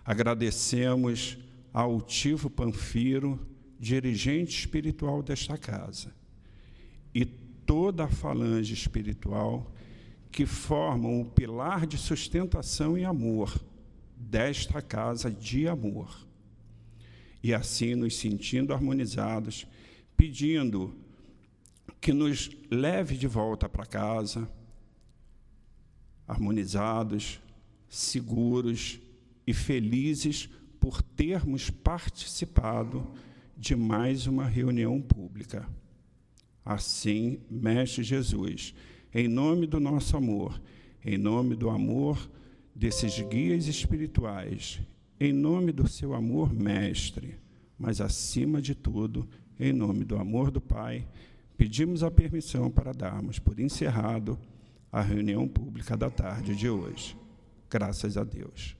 [0.07, 1.37] Agradecemos
[1.73, 3.45] ao Altivo Panfiro,
[3.77, 6.15] dirigente espiritual desta casa,
[7.13, 9.69] e toda a falange espiritual
[10.31, 13.61] que formam o pilar de sustentação e amor
[14.15, 16.25] desta casa de amor.
[17.43, 19.67] E assim nos sentindo harmonizados,
[20.15, 20.95] pedindo
[21.99, 24.49] que nos leve de volta para casa,
[26.27, 27.39] harmonizados,
[27.87, 28.99] seguros,
[29.47, 33.07] e felizes por termos participado
[33.57, 35.65] de mais uma reunião pública.
[36.65, 38.75] Assim, Mestre Jesus,
[39.13, 40.61] em nome do nosso amor,
[41.03, 42.29] em nome do amor
[42.75, 44.81] desses guias espirituais,
[45.17, 47.35] em nome do seu amor, Mestre,
[47.79, 49.27] mas acima de tudo,
[49.57, 51.07] em nome do amor do Pai,
[51.57, 54.37] pedimos a permissão para darmos por encerrado
[54.91, 57.17] a reunião pública da tarde de hoje.
[57.69, 58.77] Graças a Deus.